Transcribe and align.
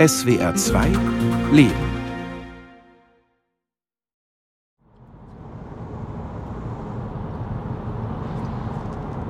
SWR 0.00 0.54
2 0.54 0.92
Leben. 1.52 1.74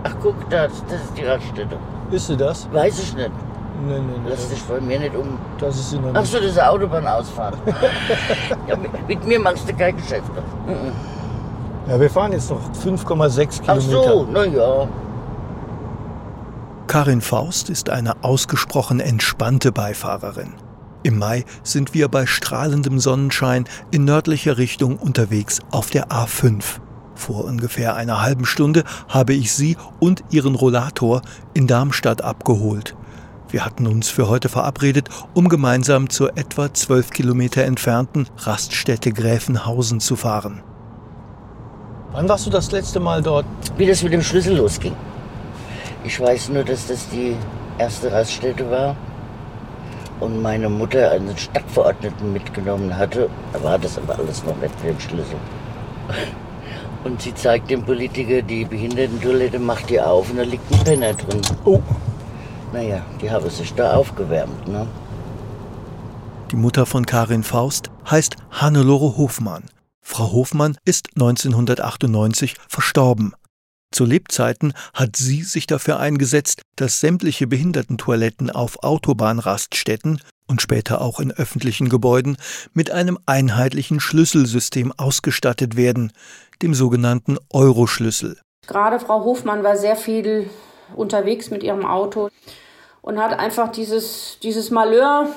Ach 0.04 0.14
guck, 0.22 0.48
das, 0.48 0.70
das 0.88 1.00
ist 1.02 1.18
die 1.18 1.24
Raststätte. 1.24 1.76
Ist 2.12 2.28
sie 2.28 2.36
das? 2.36 2.72
Weiß 2.72 3.00
ich 3.00 3.16
nicht. 3.16 3.30
Nee, 3.84 3.94
nee, 3.94 3.98
nee. 3.98 4.30
Lass 4.30 4.48
dich 4.48 4.62
von 4.62 4.86
mir 4.86 5.00
nicht 5.00 5.16
um. 5.16 5.38
Das 5.58 5.74
ist 5.76 5.90
sie 5.90 5.98
noch 5.98 6.10
Ach 6.14 6.20
nicht. 6.20 6.30
so, 6.30 6.38
das 6.38 6.46
ist 6.50 6.58
eine 6.58 6.70
Autobahnausfahrt. 6.70 7.56
ja, 8.68 8.76
mit, 8.76 9.08
mit 9.08 9.26
mir 9.26 9.40
machst 9.40 9.68
du 9.68 9.74
keine 9.74 9.94
Geschäfte. 9.94 10.40
Mhm. 10.66 10.92
Ja, 11.88 11.98
wir 11.98 12.10
fahren 12.10 12.30
jetzt 12.30 12.48
noch 12.48 12.60
5,6 12.84 13.60
Ach 13.66 13.74
Kilometer. 13.74 14.12
so, 14.12 14.28
na 14.30 14.44
ja. 14.44 14.88
Karin 16.90 17.20
Faust 17.20 17.70
ist 17.70 17.88
eine 17.88 18.24
ausgesprochen 18.24 18.98
entspannte 18.98 19.70
Beifahrerin. 19.70 20.54
Im 21.04 21.20
Mai 21.20 21.44
sind 21.62 21.94
wir 21.94 22.08
bei 22.08 22.26
strahlendem 22.26 22.98
Sonnenschein 22.98 23.66
in 23.92 24.04
nördlicher 24.04 24.58
Richtung 24.58 24.96
unterwegs 24.96 25.60
auf 25.70 25.90
der 25.90 26.08
A5. 26.08 26.80
Vor 27.14 27.44
ungefähr 27.44 27.94
einer 27.94 28.22
halben 28.22 28.44
Stunde 28.44 28.82
habe 29.08 29.34
ich 29.34 29.52
sie 29.52 29.76
und 30.00 30.24
ihren 30.32 30.56
Rollator 30.56 31.22
in 31.54 31.68
Darmstadt 31.68 32.22
abgeholt. 32.22 32.96
Wir 33.50 33.64
hatten 33.64 33.86
uns 33.86 34.08
für 34.08 34.28
heute 34.28 34.48
verabredet, 34.48 35.10
um 35.32 35.48
gemeinsam 35.48 36.10
zur 36.10 36.36
etwa 36.36 36.74
12 36.74 37.10
Kilometer 37.10 37.62
entfernten 37.62 38.26
Raststätte 38.38 39.12
Gräfenhausen 39.12 40.00
zu 40.00 40.16
fahren. 40.16 40.60
Wann 42.10 42.28
warst 42.28 42.46
du 42.46 42.50
das 42.50 42.72
letzte 42.72 42.98
Mal 42.98 43.22
dort? 43.22 43.46
Wie 43.76 43.86
das 43.86 44.02
mit 44.02 44.12
dem 44.12 44.22
Schlüssel 44.22 44.56
losging. 44.56 44.96
Ich 46.04 46.18
weiß 46.18 46.48
nur, 46.50 46.64
dass 46.64 46.86
das 46.86 47.08
die 47.08 47.36
erste 47.78 48.10
Raststätte 48.10 48.70
war 48.70 48.96
und 50.20 50.40
meine 50.40 50.68
Mutter 50.68 51.10
einen 51.10 51.36
Stadtverordneten 51.36 52.32
mitgenommen 52.32 52.96
hatte. 52.96 53.28
Da 53.52 53.62
war 53.62 53.78
das 53.78 53.98
aber 53.98 54.18
alles 54.18 54.44
noch 54.44 54.56
nicht 54.56 54.84
mit 54.84 54.94
dem 54.94 55.00
Schlüssel. 55.00 55.36
Und 57.02 57.22
sie 57.22 57.34
zeigt 57.34 57.70
dem 57.70 57.82
Politiker 57.82 58.42
die 58.42 58.66
Behindertentoilette, 58.66 59.58
macht 59.58 59.88
die 59.88 59.98
auf 59.98 60.30
und 60.30 60.36
da 60.36 60.42
liegt 60.42 60.70
ein 60.70 60.84
Penner 60.84 61.14
drin. 61.14 61.40
Oh, 61.64 61.80
Naja, 62.74 63.00
die 63.22 63.30
habe 63.30 63.48
sich 63.48 63.72
da 63.72 63.94
aufgewärmt, 63.94 64.68
ne? 64.68 64.86
Die 66.50 66.56
Mutter 66.56 66.84
von 66.84 67.06
Karin 67.06 67.42
Faust 67.42 67.90
heißt 68.10 68.36
Hannelore 68.50 69.16
Hofmann. 69.16 69.64
Frau 70.02 70.30
Hofmann 70.32 70.76
ist 70.84 71.08
1998 71.14 72.56
verstorben. 72.68 73.32
Zu 73.92 74.04
Lebzeiten 74.04 74.72
hat 74.94 75.16
sie 75.16 75.42
sich 75.42 75.66
dafür 75.66 75.98
eingesetzt, 75.98 76.62
dass 76.76 77.00
sämtliche 77.00 77.48
Behindertentoiletten 77.48 78.48
auf 78.48 78.84
Autobahnraststätten 78.84 80.20
und 80.46 80.62
später 80.62 81.00
auch 81.00 81.18
in 81.18 81.32
öffentlichen 81.32 81.88
Gebäuden 81.88 82.36
mit 82.72 82.90
einem 82.90 83.18
einheitlichen 83.26 83.98
Schlüsselsystem 83.98 84.92
ausgestattet 84.96 85.76
werden, 85.76 86.12
dem 86.62 86.74
sogenannten 86.74 87.36
Euroschlüssel. 87.52 88.38
Gerade 88.66 89.00
Frau 89.00 89.24
Hofmann 89.24 89.64
war 89.64 89.76
sehr 89.76 89.96
viel 89.96 90.48
unterwegs 90.94 91.50
mit 91.50 91.62
ihrem 91.62 91.84
Auto 91.84 92.30
und 93.02 93.18
hat 93.18 93.38
einfach 93.38 93.72
dieses, 93.72 94.38
dieses 94.42 94.70
Malheur 94.70 95.28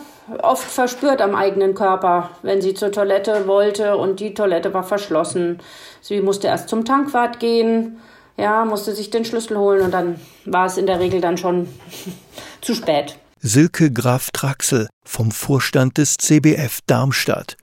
oft 0.41 0.69
verspürt 0.69 1.21
am 1.21 1.35
eigenen 1.35 1.73
Körper, 1.73 2.29
wenn 2.43 2.61
sie 2.61 2.73
zur 2.73 2.91
Toilette 2.91 3.47
wollte 3.47 3.97
und 3.97 4.19
die 4.19 4.33
Toilette 4.33 4.73
war 4.73 4.83
verschlossen. 4.83 5.59
Sie 6.01 6.21
musste 6.21 6.47
erst 6.47 6.69
zum 6.69 6.85
Tankwart 6.85 7.39
gehen, 7.39 7.99
ja, 8.37 8.65
musste 8.65 8.95
sich 8.95 9.09
den 9.09 9.25
Schlüssel 9.25 9.57
holen 9.57 9.81
und 9.81 9.91
dann 9.91 10.19
war 10.45 10.65
es 10.65 10.77
in 10.77 10.85
der 10.87 10.99
Regel 10.99 11.21
dann 11.21 11.37
schon 11.37 11.67
zu 12.61 12.75
spät. 12.75 13.17
Silke 13.39 13.91
Graf 13.91 14.31
Traxel 14.31 14.87
vom 15.03 15.31
Vorstand 15.31 15.97
des 15.97 16.15
CBF 16.17 16.79
Darmstadt. 16.87 17.57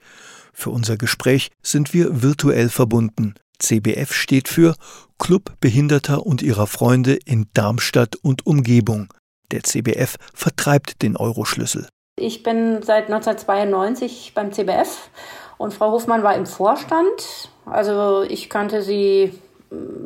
Für 0.53 0.69
unser 0.69 0.97
Gespräch 0.97 1.49
sind 1.63 1.93
wir 1.93 2.21
virtuell 2.21 2.69
verbunden. 2.69 3.33
CBF 3.57 4.13
steht 4.13 4.47
für 4.47 4.75
Club 5.17 5.53
Behinderter 5.59 6.25
und 6.25 6.41
ihrer 6.41 6.67
Freunde 6.67 7.17
in 7.25 7.47
Darmstadt 7.53 8.15
und 8.15 8.45
Umgebung. 8.45 9.13
Der 9.51 9.63
CBF 9.63 10.15
vertreibt 10.33 11.01
den 11.01 11.17
Euroschlüssel. 11.17 11.87
Ich 12.15 12.43
bin 12.43 12.81
seit 12.83 13.05
1992 13.05 14.33
beim 14.35 14.51
CBF 14.51 15.09
und 15.57 15.73
Frau 15.73 15.91
Hofmann 15.91 16.23
war 16.23 16.35
im 16.35 16.45
Vorstand. 16.45 17.49
Also 17.65 18.23
ich 18.23 18.49
kannte 18.49 18.81
sie 18.81 19.33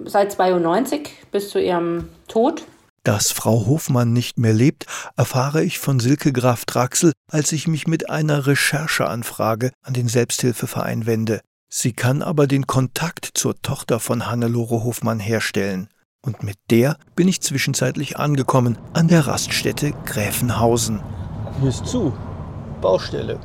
seit 0.06 0.32
92 0.32 1.10
bis 1.32 1.50
zu 1.50 1.60
ihrem 1.60 2.10
Tod. 2.28 2.66
Dass 3.04 3.32
Frau 3.32 3.68
Hofmann 3.68 4.14
nicht 4.14 4.40
mehr 4.40 4.54
lebt, 4.54 4.86
erfahre 5.16 5.64
ich 5.64 5.78
von 5.78 6.00
Silke 6.00 6.34
Graf 6.34 6.66
Traxel, 6.66 7.12
als 7.32 7.52
ich 7.52 7.68
mich 7.68 7.88
mit 7.88 8.10
einer 8.10 8.48
Rechercheanfrage 8.48 9.72
an 9.84 9.94
den 9.94 10.08
Selbsthilfeverein 10.08 11.06
wende. 11.06 11.42
Sie 11.70 11.94
kann 11.94 12.22
aber 12.22 12.48
den 12.48 12.66
Kontakt 12.68 13.30
zur 13.34 13.62
Tochter 13.62 14.00
von 14.00 14.28
Hannelore 14.28 14.84
Hofmann 14.84 15.20
herstellen. 15.20 15.90
Und 16.26 16.42
mit 16.42 16.58
der 16.72 16.98
bin 17.16 17.28
ich 17.28 17.42
zwischenzeitlich 17.42 18.18
angekommen 18.18 18.80
an 18.94 19.08
der 19.08 19.28
Raststätte 19.28 19.92
Gräfenhausen. 20.06 21.04
hier 21.60 21.70
ist 21.70 21.86
zu. 21.86 22.12
Baustelle. 22.82 23.40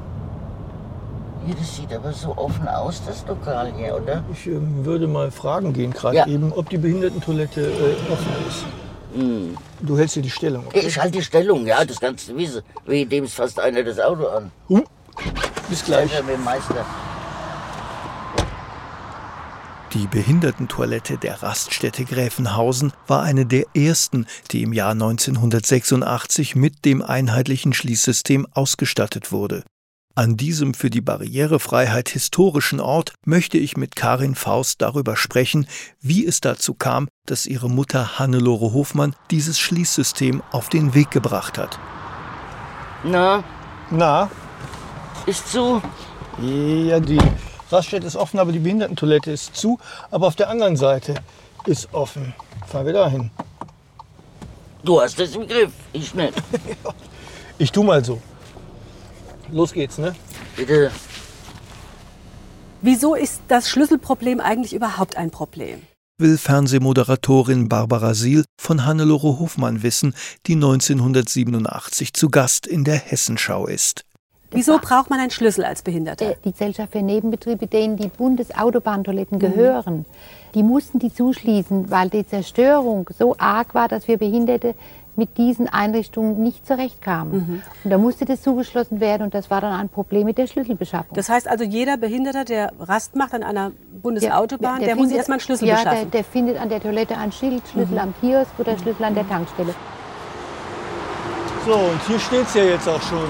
Hier, 1.46 1.54
das 1.54 1.76
sieht 1.76 1.92
aber 1.92 2.12
so 2.12 2.36
offen 2.36 2.68
aus, 2.68 3.02
das 3.06 3.24
Lokal 3.26 3.72
hier, 3.76 3.96
oder? 3.96 4.22
Ich 4.32 4.46
ähm, 4.46 4.84
würde 4.84 5.06
mal 5.06 5.30
fragen 5.30 5.72
gehen, 5.72 5.92
gerade 5.92 6.16
Ja. 6.18 6.26
eben, 6.26 6.52
ob 6.52 6.68
die 6.68 6.78
Behindertentoilette 6.78 7.62
äh, 7.62 8.12
offen 8.12 8.32
ist. 8.48 8.64
Du 9.80 9.98
hältst 9.98 10.14
dir 10.14 10.22
die 10.22 10.30
Stellung. 10.30 10.66
Okay? 10.68 10.86
Ich 10.86 10.96
halte 11.00 11.18
die 11.18 11.24
Stellung, 11.24 11.66
ja, 11.66 11.84
das 11.84 11.98
kannst 11.98 12.28
du 12.28 12.36
wissen. 12.36 12.62
Wie 12.86 13.04
dem 13.04 13.24
ist 13.24 13.34
fast 13.34 13.58
einer 13.58 13.82
das 13.82 13.98
Auto 13.98 14.26
an. 14.28 14.52
Huh. 14.68 14.84
Bis 15.68 15.84
gleich. 15.84 16.12
Ja, 16.14 16.22
mit 16.22 16.34
dem 16.36 16.44
Meister. 16.44 16.84
Die 19.94 20.06
Behindertentoilette 20.06 21.18
der 21.18 21.42
Raststätte 21.42 22.04
Gräfenhausen 22.04 22.92
war 23.08 23.22
eine 23.22 23.44
der 23.46 23.64
ersten, 23.74 24.26
die 24.52 24.62
im 24.62 24.72
Jahr 24.72 24.92
1986 24.92 26.54
mit 26.54 26.84
dem 26.84 27.02
einheitlichen 27.02 27.72
Schließsystem 27.72 28.46
ausgestattet 28.52 29.32
wurde. 29.32 29.64
An 30.16 30.36
diesem 30.36 30.74
für 30.74 30.90
die 30.90 31.00
Barrierefreiheit 31.00 32.08
historischen 32.08 32.80
Ort 32.80 33.14
möchte 33.24 33.58
ich 33.58 33.76
mit 33.76 33.94
Karin 33.94 34.34
Faust 34.34 34.82
darüber 34.82 35.16
sprechen, 35.16 35.66
wie 36.00 36.26
es 36.26 36.40
dazu 36.40 36.74
kam, 36.74 37.08
dass 37.26 37.46
ihre 37.46 37.70
Mutter 37.70 38.18
Hannelore 38.18 38.72
Hofmann 38.72 39.14
dieses 39.30 39.58
Schließsystem 39.60 40.42
auf 40.50 40.68
den 40.68 40.94
Weg 40.94 41.12
gebracht 41.12 41.58
hat. 41.58 41.78
Na, 43.04 43.44
Na, 43.90 44.30
ist 45.26 45.50
zu. 45.52 45.80
ja, 46.40 46.98
die 46.98 47.20
Raststätte 47.70 48.06
ist 48.06 48.16
offen, 48.16 48.40
aber 48.40 48.50
die 48.50 48.58
Behindertentoilette 48.58 49.30
ist 49.30 49.54
zu. 49.54 49.78
Aber 50.10 50.26
auf 50.26 50.34
der 50.34 50.50
anderen 50.50 50.76
Seite 50.76 51.14
ist 51.66 51.94
offen. 51.94 52.34
Fahren 52.66 52.86
wir 52.86 52.92
dahin. 52.92 53.30
Du 54.82 55.00
hast 55.00 55.18
das 55.20 55.36
im 55.36 55.46
Griff, 55.46 55.72
ich 55.92 56.14
nicht. 56.14 56.34
Ich 57.58 57.70
tu 57.70 57.82
mal 57.82 58.02
so. 58.02 58.22
Los 59.52 59.72
geht's, 59.72 59.98
ne? 59.98 60.14
Bitte. 60.56 60.90
Wieso 62.82 63.14
ist 63.14 63.42
das 63.48 63.68
Schlüsselproblem 63.68 64.40
eigentlich 64.40 64.74
überhaupt 64.74 65.16
ein 65.16 65.30
Problem? 65.30 65.82
Will 66.18 66.36
Fernsehmoderatorin 66.38 67.68
Barbara 67.68 68.14
Siel 68.14 68.44
von 68.60 68.84
Hannelore 68.84 69.38
Hofmann 69.38 69.82
wissen, 69.82 70.14
die 70.46 70.54
1987 70.54 72.12
zu 72.12 72.28
Gast 72.28 72.66
in 72.66 72.84
der 72.84 72.96
Hessenschau 72.96 73.66
ist. 73.66 74.04
Wieso 74.52 74.78
braucht 74.78 75.10
man 75.10 75.20
einen 75.20 75.30
Schlüssel 75.30 75.64
als 75.64 75.82
Behinderter? 75.82 76.32
Äh, 76.32 76.36
Die 76.44 76.52
Gesellschaft 76.52 76.92
für 76.92 77.02
Nebenbetriebe, 77.02 77.66
denen 77.66 77.96
die 77.96 78.08
Bundesautobahnttoiletten 78.08 79.38
gehören, 79.38 80.04
die 80.54 80.64
mussten 80.64 80.98
die 80.98 81.12
zuschließen, 81.12 81.90
weil 81.90 82.10
die 82.10 82.26
Zerstörung 82.26 83.08
so 83.16 83.36
arg 83.38 83.74
war, 83.74 83.86
dass 83.86 84.08
wir 84.08 84.18
Behinderte 84.18 84.74
mit 85.20 85.36
diesen 85.36 85.68
Einrichtungen 85.68 86.42
nicht 86.42 86.66
zurechtkamen. 86.66 87.62
Und 87.84 87.90
da 87.90 87.98
musste 87.98 88.24
das 88.24 88.40
zugeschlossen 88.40 89.00
werden 89.00 89.22
und 89.24 89.34
das 89.34 89.50
war 89.50 89.60
dann 89.60 89.72
ein 89.74 89.90
Problem 89.90 90.24
mit 90.24 90.38
der 90.38 90.46
Schlüsselbeschaffung. 90.46 91.14
Das 91.14 91.28
heißt 91.28 91.46
also, 91.46 91.62
jeder 91.62 91.98
Behinderter, 91.98 92.44
der 92.46 92.72
Rast 92.80 93.14
macht 93.16 93.34
an 93.34 93.42
einer 93.42 93.72
Bundesautobahn, 94.02 94.80
Ja, 94.80 94.86
der, 94.86 94.96
muss 94.96 95.02
findet- 95.04 95.18
erstmal 95.18 95.34
einen 95.36 95.40
Schlüssel 95.42 95.68
ja, 95.68 95.74
beschaffen. 95.76 95.98
Der, 96.10 96.22
der 96.22 96.24
findet 96.24 96.58
an 96.58 96.68
der 96.70 96.80
Toilette 96.80 97.18
ein 97.18 97.30
Schild, 97.32 97.62
Schlüssel 97.70 97.98
am 97.98 98.14
Kiosk 98.20 98.50
oder 98.58 98.78
Schlüssel 98.78 99.04
an 99.04 99.14
der 99.14 99.28
Tankstelle. 99.28 99.74
So, 101.66 101.74
und 101.74 102.00
hier 102.06 102.18
steht's 102.18 102.54
ja 102.54 102.62
jetzt 102.64 102.88
auch 102.88 103.02
schon. 103.02 103.28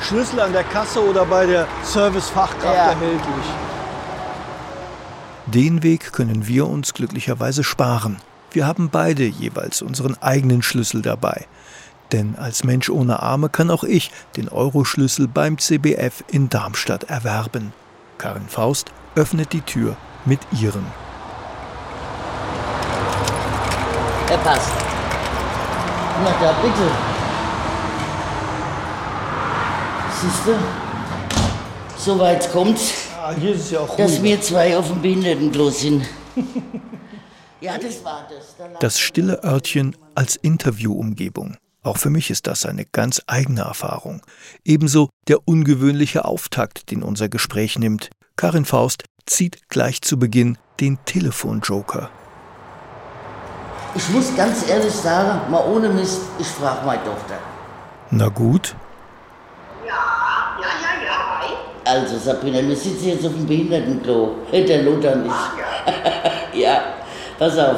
Schlüssel 0.00 0.40
an 0.40 0.52
der 0.54 0.64
Kasse 0.64 1.06
oder 1.06 1.26
bei 1.26 1.44
der 1.44 1.66
Servicefachkraft 1.82 2.74
Ja. 2.74 2.92
erhältlich. 2.92 3.46
Den 5.46 5.82
Weg 5.82 6.12
können 6.12 6.46
wir 6.46 6.66
uns 6.66 6.94
glücklicherweise 6.94 7.62
sparen. 7.62 8.16
Wir 8.52 8.66
haben 8.66 8.90
beide 8.90 9.24
jeweils 9.24 9.80
unseren 9.80 10.20
eigenen 10.20 10.62
Schlüssel 10.62 11.02
dabei. 11.02 11.46
Denn 12.10 12.34
als 12.36 12.64
Mensch 12.64 12.90
ohne 12.90 13.22
Arme 13.22 13.48
kann 13.48 13.70
auch 13.70 13.84
ich 13.84 14.10
den 14.36 14.48
Euroschlüssel 14.48 15.28
beim 15.28 15.58
CBF 15.58 16.24
in 16.28 16.48
Darmstadt 16.48 17.04
erwerben. 17.04 17.72
Karin 18.18 18.48
Faust 18.48 18.90
öffnet 19.14 19.52
die 19.52 19.60
Tür 19.60 19.96
mit 20.24 20.40
ihrem. 20.60 20.84
Er 24.28 24.38
passt. 24.38 24.72
Na 26.24 26.30
da, 26.40 26.52
bitte. 26.60 26.90
Siehst 30.20 30.46
du? 30.46 30.58
So 31.96 32.18
weit 32.18 32.50
kommt's, 32.52 32.94
Ah, 33.22 33.32
ja 33.32 33.86
dass 33.96 34.22
wir 34.22 34.40
zwei 34.40 34.76
auf 34.76 34.88
dem 34.88 35.02
Behindertenklo 35.02 35.70
sind. 35.70 36.04
ja, 37.60 37.78
das 37.78 38.04
war 38.04 38.26
das. 38.28 38.56
Das 38.80 38.98
stille 39.00 39.42
Örtchen 39.44 39.96
als 40.14 40.36
Interviewumgebung. 40.36 41.56
Auch 41.82 41.96
für 41.96 42.10
mich 42.10 42.30
ist 42.30 42.46
das 42.46 42.66
eine 42.66 42.84
ganz 42.84 43.22
eigene 43.26 43.62
Erfahrung. 43.62 44.22
Ebenso 44.64 45.08
der 45.28 45.48
ungewöhnliche 45.48 46.24
Auftakt, 46.24 46.90
den 46.90 47.02
unser 47.02 47.28
Gespräch 47.28 47.78
nimmt. 47.78 48.10
Karin 48.36 48.64
Faust 48.64 49.04
zieht 49.26 49.68
gleich 49.68 50.02
zu 50.02 50.18
Beginn 50.18 50.58
den 50.80 50.98
Telefonjoker. 51.04 52.10
Ich 53.94 54.08
muss 54.10 54.34
ganz 54.36 54.68
ehrlich 54.68 54.92
sagen, 54.92 55.50
mal 55.50 55.64
ohne 55.66 55.88
Mist, 55.88 56.20
ich 56.38 56.46
frage 56.46 56.84
meine 56.86 57.02
Tochter. 57.02 57.38
Na 58.10 58.28
gut, 58.28 58.74
Also 61.90 62.18
Sabrina, 62.18 62.62
wir 62.62 62.76
sitzen 62.76 63.08
jetzt 63.08 63.26
auf 63.26 63.32
dem 63.32 63.46
Behindertenklo. 63.46 64.36
Der 64.52 64.82
Lothar 64.82 65.16
nicht. 65.16 65.34
ja, 65.34 66.32
pass 67.40 67.58
auf, 67.58 67.76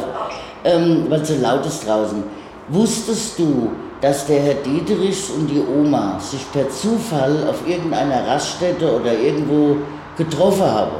ähm, 0.64 1.06
weil 1.08 1.22
es 1.22 1.28
so 1.28 1.36
laut 1.40 1.64
ist 1.64 1.86
draußen. 1.86 2.22
Wusstest 2.68 3.38
du, 3.38 3.70
dass 4.00 4.26
der 4.26 4.40
Herr 4.40 4.54
Dieterichs 4.54 5.30
und 5.30 5.46
die 5.46 5.62
Oma 5.62 6.18
sich 6.20 6.50
per 6.52 6.68
Zufall 6.68 7.48
auf 7.48 7.66
irgendeiner 7.66 8.26
Raststätte 8.26 8.94
oder 8.94 9.12
irgendwo 9.14 9.76
getroffen 10.18 10.64
haben? 10.64 10.96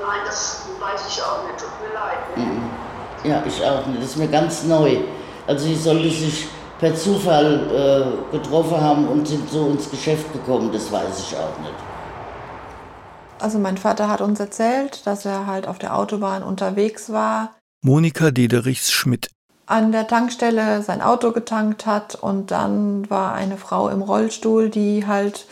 Nein, 0.00 0.20
das 0.26 0.66
weiß 0.80 1.00
ich 1.08 1.22
auch 1.22 1.44
nicht. 1.46 1.58
Tut 1.58 1.70
mir 1.80 1.94
leid. 1.94 2.18
Ja, 3.24 3.42
ich 3.46 3.64
auch 3.64 3.86
nicht. 3.86 4.02
Das 4.02 4.10
ist 4.10 4.16
mir 4.16 4.28
ganz 4.28 4.64
neu. 4.64 4.96
Also 5.46 5.64
sie 5.64 5.76
sollte 5.76 6.10
sich 6.10 6.48
per 6.80 6.94
Zufall 6.94 8.16
äh, 8.32 8.36
getroffen 8.36 8.80
haben 8.80 9.06
und 9.08 9.26
sind 9.28 9.48
so 9.48 9.68
ins 9.68 9.88
Geschäft 9.90 10.32
gekommen, 10.32 10.70
das 10.72 10.90
weiß 10.90 11.20
ich 11.20 11.36
auch 11.36 11.58
nicht. 11.62 11.93
Also 13.40 13.58
mein 13.58 13.76
Vater 13.76 14.08
hat 14.08 14.20
uns 14.20 14.40
erzählt, 14.40 15.06
dass 15.06 15.24
er 15.26 15.46
halt 15.46 15.66
auf 15.68 15.78
der 15.78 15.96
Autobahn 15.96 16.42
unterwegs 16.42 17.10
war, 17.12 17.54
Monika 17.82 18.30
Dederichs-Schmidt. 18.30 19.28
an 19.66 19.92
der 19.92 20.06
Tankstelle 20.06 20.82
sein 20.82 21.02
Auto 21.02 21.32
getankt 21.32 21.84
hat 21.84 22.14
und 22.14 22.50
dann 22.50 23.08
war 23.10 23.34
eine 23.34 23.56
Frau 23.58 23.88
im 23.88 24.00
Rollstuhl, 24.02 24.70
die 24.70 25.06
halt 25.06 25.46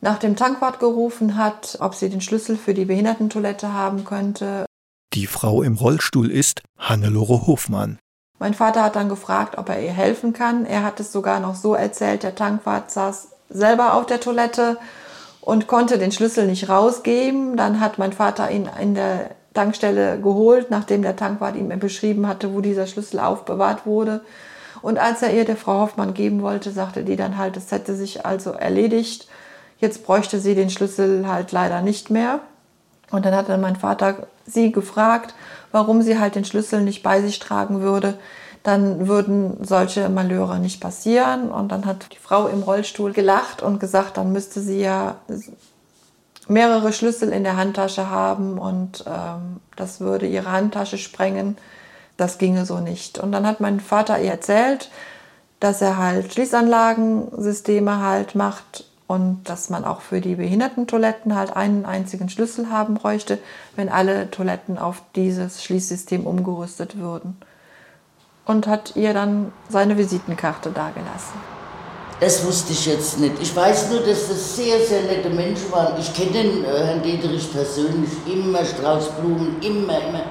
nach 0.00 0.18
dem 0.18 0.34
Tankwart 0.34 0.80
gerufen 0.80 1.36
hat, 1.36 1.76
ob 1.80 1.94
sie 1.94 2.08
den 2.10 2.20
Schlüssel 2.20 2.56
für 2.56 2.74
die 2.74 2.86
Behindertentoilette 2.86 3.72
haben 3.72 4.04
könnte. 4.04 4.66
Die 5.14 5.26
Frau 5.26 5.62
im 5.62 5.74
Rollstuhl 5.74 6.30
ist 6.30 6.62
Hannelore 6.78 7.46
Hofmann. 7.46 7.98
Mein 8.38 8.54
Vater 8.54 8.82
hat 8.82 8.96
dann 8.96 9.08
gefragt, 9.08 9.58
ob 9.58 9.68
er 9.68 9.82
ihr 9.82 9.92
helfen 9.92 10.32
kann. 10.32 10.64
Er 10.64 10.82
hat 10.82 10.98
es 10.98 11.12
sogar 11.12 11.40
noch 11.40 11.54
so 11.54 11.74
erzählt, 11.74 12.22
der 12.22 12.34
Tankwart 12.34 12.90
saß 12.90 13.28
selber 13.48 13.94
auf 13.94 14.06
der 14.06 14.20
Toilette 14.20 14.78
und 15.40 15.66
konnte 15.66 15.98
den 15.98 16.12
Schlüssel 16.12 16.46
nicht 16.46 16.68
rausgeben. 16.68 17.56
Dann 17.56 17.80
hat 17.80 17.98
mein 17.98 18.12
Vater 18.12 18.50
ihn 18.50 18.68
in 18.80 18.94
der 18.94 19.30
Tankstelle 19.54 20.20
geholt, 20.20 20.70
nachdem 20.70 21.02
der 21.02 21.16
Tankwart 21.16 21.56
ihm 21.56 21.68
beschrieben 21.78 22.26
hatte, 22.26 22.54
wo 22.54 22.60
dieser 22.60 22.86
Schlüssel 22.86 23.20
aufbewahrt 23.20 23.86
wurde. 23.86 24.20
Und 24.82 24.98
als 24.98 25.22
er 25.22 25.32
ihr 25.32 25.44
der 25.44 25.56
Frau 25.56 25.80
Hoffmann 25.80 26.14
geben 26.14 26.42
wollte, 26.42 26.70
sagte 26.70 27.04
die 27.04 27.16
dann 27.16 27.36
halt, 27.36 27.56
es 27.56 27.70
hätte 27.70 27.94
sich 27.94 28.24
also 28.24 28.52
erledigt. 28.52 29.28
Jetzt 29.78 30.04
bräuchte 30.04 30.40
sie 30.40 30.54
den 30.54 30.70
Schlüssel 30.70 31.26
halt 31.26 31.52
leider 31.52 31.82
nicht 31.82 32.10
mehr. 32.10 32.40
Und 33.10 33.24
dann 33.24 33.34
hat 33.34 33.48
dann 33.48 33.60
mein 33.60 33.76
Vater 33.76 34.28
sie 34.46 34.72
gefragt, 34.72 35.34
warum 35.72 36.02
sie 36.02 36.18
halt 36.18 36.34
den 36.34 36.44
Schlüssel 36.44 36.82
nicht 36.82 37.02
bei 37.02 37.20
sich 37.20 37.38
tragen 37.38 37.80
würde. 37.80 38.14
Dann 38.62 39.08
würden 39.08 39.64
solche 39.64 40.08
Malheure 40.08 40.58
nicht 40.58 40.80
passieren. 40.80 41.50
Und 41.50 41.72
dann 41.72 41.86
hat 41.86 42.12
die 42.12 42.18
Frau 42.18 42.46
im 42.46 42.62
Rollstuhl 42.62 43.12
gelacht 43.12 43.62
und 43.62 43.80
gesagt, 43.80 44.16
dann 44.16 44.32
müsste 44.32 44.60
sie 44.60 44.80
ja 44.80 45.16
mehrere 46.50 46.92
Schlüssel 46.92 47.30
in 47.30 47.44
der 47.44 47.56
Handtasche 47.56 48.10
haben 48.10 48.58
und 48.58 49.04
ähm, 49.06 49.60
das 49.76 50.00
würde 50.00 50.26
ihre 50.26 50.50
Handtasche 50.50 50.98
sprengen. 50.98 51.56
Das 52.16 52.36
ginge 52.36 52.66
so 52.66 52.80
nicht. 52.80 53.18
Und 53.18 53.32
dann 53.32 53.46
hat 53.46 53.60
mein 53.60 53.80
Vater 53.80 54.20
ihr 54.20 54.32
erzählt, 54.32 54.90
dass 55.60 55.80
er 55.80 55.96
halt 55.96 56.32
Schließanlagensysteme 56.32 58.00
halt 58.00 58.34
macht 58.34 58.84
und 59.06 59.42
dass 59.44 59.70
man 59.70 59.84
auch 59.84 60.02
für 60.02 60.20
die 60.20 60.34
Behindertentoiletten 60.34 61.34
halt 61.34 61.56
einen 61.56 61.84
einzigen 61.84 62.28
Schlüssel 62.28 62.70
haben 62.70 62.94
bräuchte, 62.94 63.38
wenn 63.76 63.88
alle 63.88 64.30
Toiletten 64.30 64.78
auf 64.78 65.02
dieses 65.16 65.64
Schließsystem 65.64 66.26
umgerüstet 66.26 66.98
würden. 66.98 67.36
Und 68.50 68.66
hat 68.66 68.96
ihr 68.96 69.14
dann 69.14 69.52
seine 69.68 69.96
Visitenkarte 69.96 70.70
dagelassen. 70.70 71.38
Das 72.18 72.44
wusste 72.44 72.72
ich 72.72 72.84
jetzt 72.84 73.20
nicht. 73.20 73.40
Ich 73.40 73.54
weiß 73.54 73.90
nur, 73.90 74.00
dass 74.00 74.26
das 74.26 74.56
sehr, 74.56 74.80
sehr 74.80 75.02
nette 75.02 75.30
Menschen 75.30 75.70
waren. 75.70 75.96
Ich 76.00 76.12
kenne 76.12 76.32
den 76.32 76.64
äh, 76.64 76.84
Herrn 76.84 77.00
Dieterich 77.00 77.52
persönlich. 77.52 78.10
Immer 78.26 78.64
Straußblumen, 78.64 79.62
immer, 79.62 80.02
immer. 80.02 80.24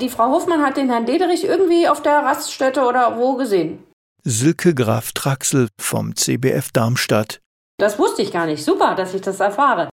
Die 0.00 0.08
Frau 0.08 0.32
Hofmann 0.32 0.62
hat 0.62 0.76
den 0.76 0.90
Herrn 0.90 1.06
Dederich 1.06 1.44
irgendwie 1.44 1.88
auf 1.88 2.02
der 2.02 2.24
Raststätte 2.24 2.82
oder 2.82 3.16
wo 3.16 3.36
gesehen. 3.36 3.84
Silke 4.24 4.74
Graf 4.74 5.12
Traxel 5.12 5.68
vom 5.80 6.16
CBF 6.16 6.72
Darmstadt. 6.72 7.38
Das 7.78 8.00
wusste 8.00 8.22
ich 8.22 8.32
gar 8.32 8.46
nicht. 8.46 8.64
Super, 8.64 8.96
dass 8.96 9.14
ich 9.14 9.22
das 9.22 9.38
erfahre. 9.38 9.90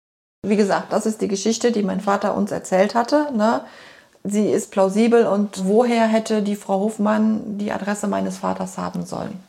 Wie 0.48 0.56
gesagt, 0.56 0.94
das 0.94 1.06
ist 1.06 1.20
die 1.20 1.28
Geschichte, 1.28 1.74
die 1.74 1.84
mein 1.84 2.00
Vater 2.00 2.38
uns 2.38 2.54
erzählt 2.54 2.96
hatte. 2.96 3.34
Ne? 3.34 3.66
Sie 4.28 4.50
ist 4.50 4.72
plausibel 4.72 5.28
und 5.28 5.66
woher 5.66 6.08
hätte 6.08 6.42
die 6.42 6.56
Frau 6.56 6.80
Hofmann 6.80 7.58
die 7.60 7.72
Adresse 7.72 8.08
meines 8.08 8.38
Vaters 8.40 8.78
haben 8.78 9.06
sollen? 9.06 9.40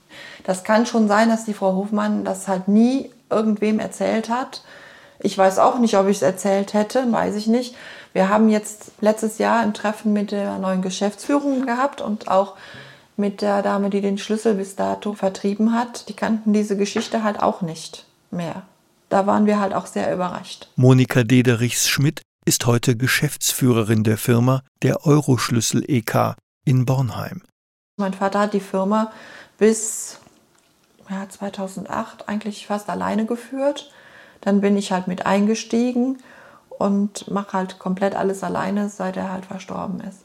Das 0.44 0.64
kann 0.64 0.86
schon 0.86 1.08
sein, 1.08 1.28
dass 1.28 1.44
die 1.44 1.54
Frau 1.54 1.74
Hofmann 1.74 2.24
das 2.24 2.46
halt 2.46 2.68
nie 2.68 3.10
irgendwem 3.30 3.78
erzählt 3.78 4.28
hat. 4.28 4.62
Ich 5.18 5.36
weiß 5.36 5.58
auch 5.58 5.78
nicht, 5.78 5.96
ob 5.96 6.08
ich 6.08 6.18
es 6.18 6.22
erzählt 6.22 6.74
hätte, 6.74 7.10
weiß 7.10 7.36
ich 7.36 7.46
nicht. 7.46 7.74
Wir 8.12 8.28
haben 8.28 8.48
jetzt 8.48 8.92
letztes 9.00 9.38
Jahr 9.38 9.60
ein 9.60 9.74
Treffen 9.74 10.12
mit 10.12 10.30
der 10.30 10.58
neuen 10.58 10.82
Geschäftsführung 10.82 11.66
gehabt 11.66 12.00
und 12.00 12.28
auch 12.28 12.54
mit 13.16 13.40
der 13.40 13.62
Dame, 13.62 13.88
die 13.90 14.02
den 14.02 14.18
Schlüssel 14.18 14.54
bis 14.54 14.76
dato 14.76 15.14
vertrieben 15.14 15.74
hat. 15.74 16.08
Die 16.08 16.14
kannten 16.14 16.52
diese 16.52 16.76
Geschichte 16.76 17.22
halt 17.22 17.42
auch 17.42 17.62
nicht 17.62 18.04
mehr. 18.30 18.62
Da 19.08 19.26
waren 19.26 19.46
wir 19.46 19.58
halt 19.58 19.72
auch 19.72 19.86
sehr 19.86 20.12
überrascht. 20.12 20.68
Monika 20.76 21.22
Dederichs-Schmidt 21.22 22.22
ist 22.46 22.64
heute 22.64 22.96
Geschäftsführerin 22.96 24.04
der 24.04 24.16
Firma 24.16 24.62
der 24.82 25.04
Euroschlüssel 25.04 25.84
e.K. 25.88 26.36
in 26.64 26.86
Bornheim. 26.86 27.42
Mein 27.98 28.14
Vater 28.14 28.38
hat 28.38 28.54
die 28.54 28.60
Firma 28.60 29.10
bis 29.58 30.20
ja, 31.10 31.28
2008 31.28 32.28
eigentlich 32.28 32.68
fast 32.68 32.88
alleine 32.88 33.26
geführt. 33.26 33.90
Dann 34.42 34.60
bin 34.60 34.76
ich 34.76 34.92
halt 34.92 35.08
mit 35.08 35.26
eingestiegen 35.26 36.18
und 36.68 37.28
mache 37.28 37.54
halt 37.54 37.78
komplett 37.80 38.14
alles 38.14 38.44
alleine, 38.44 38.90
seit 38.90 39.16
er 39.16 39.32
halt 39.32 39.46
verstorben 39.46 40.00
ist. 40.00 40.20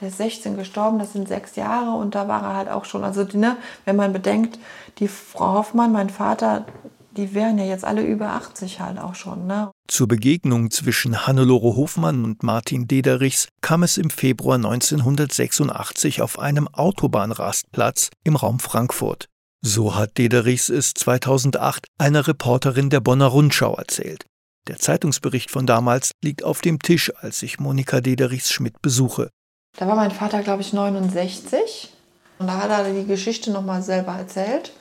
Der 0.00 0.08
ist 0.08 0.18
16 0.18 0.56
gestorben, 0.56 1.00
das 1.00 1.12
sind 1.12 1.26
sechs 1.26 1.56
Jahre 1.56 1.96
und 1.96 2.14
da 2.14 2.28
war 2.28 2.42
er 2.42 2.56
halt 2.56 2.68
auch 2.68 2.84
schon, 2.84 3.02
also 3.02 3.26
ne, 3.32 3.56
wenn 3.84 3.96
man 3.96 4.12
bedenkt, 4.12 4.60
die 4.98 5.08
Frau 5.08 5.54
Hoffmann, 5.54 5.92
mein 5.92 6.10
Vater, 6.10 6.66
die 7.12 7.34
wären 7.34 7.58
ja 7.58 7.64
jetzt 7.64 7.84
alle 7.84 8.02
über 8.02 8.30
80 8.30 8.80
halt 8.80 8.98
auch 8.98 9.14
schon. 9.14 9.46
Ne? 9.46 9.70
Zur 9.86 10.08
Begegnung 10.08 10.70
zwischen 10.70 11.26
Hannelore 11.26 11.76
Hofmann 11.76 12.24
und 12.24 12.42
Martin 12.42 12.88
Dederichs 12.88 13.48
kam 13.60 13.82
es 13.82 13.98
im 13.98 14.08
Februar 14.08 14.56
1986 14.56 16.22
auf 16.22 16.38
einem 16.38 16.68
Autobahnrastplatz 16.68 18.08
im 18.24 18.36
Raum 18.36 18.60
Frankfurt. 18.60 19.28
So 19.60 19.94
hat 19.94 20.16
Dederichs 20.16 20.70
es 20.70 20.94
2008 20.94 21.86
einer 21.98 22.26
Reporterin 22.26 22.88
der 22.88 23.00
Bonner 23.00 23.26
Rundschau 23.26 23.74
erzählt. 23.74 24.24
Der 24.68 24.78
Zeitungsbericht 24.78 25.50
von 25.50 25.66
damals 25.66 26.12
liegt 26.22 26.42
auf 26.42 26.62
dem 26.62 26.78
Tisch, 26.78 27.12
als 27.16 27.42
ich 27.42 27.60
Monika 27.60 28.00
Dederichs-Schmidt 28.00 28.80
besuche. 28.80 29.28
Da 29.76 29.86
war 29.86 29.96
mein 29.96 30.10
Vater, 30.10 30.42
glaube 30.42 30.62
ich, 30.62 30.72
69. 30.72 31.90
Und 32.38 32.46
da 32.46 32.58
hat 32.58 32.70
er 32.70 32.92
die 32.92 33.06
Geschichte 33.06 33.50
nochmal 33.50 33.82
selber 33.82 34.12
erzählt. 34.12 34.72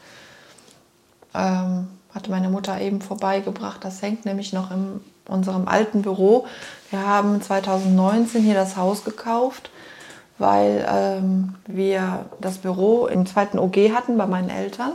Ähm, 1.33 1.87
hatte 2.13 2.31
meine 2.31 2.49
Mutter 2.49 2.79
eben 2.79 3.01
vorbeigebracht. 3.01 3.83
Das 3.83 4.01
hängt 4.01 4.25
nämlich 4.25 4.53
noch 4.53 4.71
in 4.71 5.01
unserem 5.27 5.67
alten 5.67 6.01
Büro. 6.01 6.45
Wir 6.89 7.05
haben 7.05 7.41
2019 7.41 8.43
hier 8.43 8.53
das 8.53 8.77
Haus 8.77 9.03
gekauft, 9.03 9.69
weil 10.37 10.85
ähm, 10.89 11.55
wir 11.65 12.25
das 12.39 12.59
Büro 12.59 13.07
im 13.07 13.25
zweiten 13.25 13.57
OG 13.57 13.93
hatten 13.93 14.17
bei 14.17 14.27
meinen 14.27 14.49
Eltern. 14.49 14.93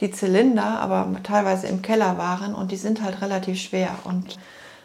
Die 0.00 0.10
Zylinder 0.10 0.80
aber 0.80 1.08
teilweise 1.22 1.66
im 1.68 1.82
Keller 1.82 2.18
waren 2.18 2.54
und 2.54 2.72
die 2.72 2.76
sind 2.76 3.02
halt 3.02 3.22
relativ 3.22 3.60
schwer. 3.60 3.90
Und 4.04 4.38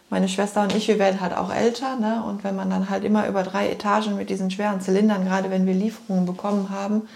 meine 0.10 0.30
Schwester 0.30 0.64
und 0.64 0.76
ich, 0.76 0.88
wir 0.88 1.00
werden 1.00 1.22
halt 1.22 1.36
auch 1.36 1.54
älter. 1.54 1.96
Ne? 1.96 2.24
Und 2.26 2.44
wenn 2.44 2.56
man 2.56 2.70
dann 2.70 2.90
halt 2.90 3.04
immer 3.04 3.28
über 3.28 3.44
drei 3.44 3.70
Etagen 3.70 4.16
mit 4.16 4.30
diesen 4.30 4.50
schweren 4.50 4.82
Zylindern, 4.82 5.26
gerade 5.26 5.50
wenn 5.50 5.66
wir 5.66 5.74
Lieferungen 5.74 6.26
bekommen 6.26 6.70
haben, 6.70 7.08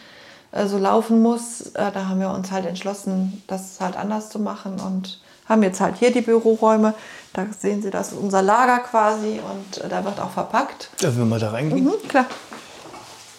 so 0.67 0.77
laufen 0.77 1.21
muss, 1.21 1.61
äh, 1.73 1.91
da 1.91 2.07
haben 2.07 2.19
wir 2.19 2.29
uns 2.29 2.51
halt 2.51 2.65
entschlossen, 2.65 3.43
das 3.47 3.79
halt 3.79 3.95
anders 3.97 4.29
zu 4.29 4.39
machen 4.39 4.79
und 4.79 5.19
haben 5.49 5.63
jetzt 5.63 5.81
halt 5.81 5.97
hier 5.97 6.11
die 6.11 6.21
Büroräume. 6.21 6.93
Da 7.33 7.45
sehen 7.59 7.81
Sie, 7.81 7.89
das 7.89 8.11
ist 8.11 8.17
unser 8.19 8.41
Lager 8.41 8.79
quasi 8.79 9.39
und 9.39 9.83
äh, 9.83 9.89
da 9.89 10.05
wird 10.05 10.19
auch 10.19 10.29
verpackt. 10.31 10.89
Dürfen 11.01 11.17
wir 11.19 11.25
mal 11.25 11.39
da 11.39 11.49
reingehen? 11.51 11.83
Mhm, 11.85 12.07
klar. 12.07 12.25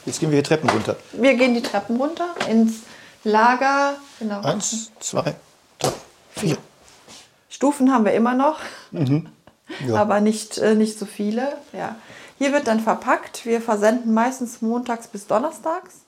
Jetzt 0.04 0.20
gehen 0.20 0.30
wir 0.30 0.36
hier 0.36 0.44
Treppen 0.44 0.68
runter. 0.68 0.96
Wir 1.12 1.34
gehen 1.34 1.54
die 1.54 1.62
Treppen 1.62 1.96
runter 1.96 2.26
ins 2.50 2.80
Lager. 3.22 3.94
Genau. 4.18 4.40
Eins, 4.42 4.90
zwei, 5.00 5.34
drei, 5.78 5.92
Hier. 6.40 6.58
Stufen 7.48 7.92
haben 7.92 8.04
wir 8.04 8.12
immer 8.12 8.34
noch, 8.34 8.58
Mhm. 8.90 9.28
Ja. 9.86 9.96
aber 9.96 10.20
nicht, 10.20 10.58
äh, 10.58 10.74
nicht 10.74 10.98
so 10.98 11.06
viele. 11.06 11.56
Ja. 11.72 11.96
Hier 12.36 12.52
wird 12.52 12.66
dann 12.66 12.80
verpackt. 12.80 13.46
Wir 13.46 13.62
versenden 13.62 14.12
meistens 14.12 14.60
montags 14.60 15.06
bis 15.06 15.26
donnerstags. 15.26 16.00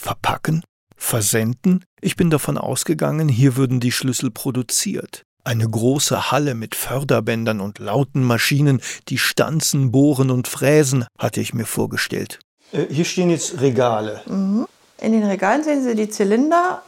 Verpacken? 0.00 0.64
Versenden? 0.96 1.84
Ich 2.00 2.16
bin 2.16 2.30
davon 2.30 2.56
ausgegangen, 2.56 3.28
hier 3.28 3.56
würden 3.56 3.80
die 3.80 3.92
Schlüssel 3.92 4.30
produziert. 4.30 5.24
Eine 5.44 5.68
große 5.68 6.30
Halle 6.30 6.54
mit 6.54 6.74
Förderbändern 6.74 7.60
und 7.60 7.78
lauten 7.78 8.24
Maschinen, 8.24 8.80
die 9.08 9.18
stanzen, 9.18 9.90
bohren 9.90 10.30
und 10.30 10.48
fräsen, 10.48 11.04
hatte 11.18 11.42
ich 11.42 11.52
mir 11.52 11.66
vorgestellt. 11.66 12.38
Äh, 12.72 12.86
Hier 12.90 13.04
stehen 13.04 13.28
jetzt 13.28 13.60
Regale. 13.60 14.22
In 14.26 15.12
den 15.12 15.24
Regalen 15.24 15.64
sehen 15.64 15.84
Sie 15.84 15.94
die 15.94 16.08
Zylinder 16.08 16.82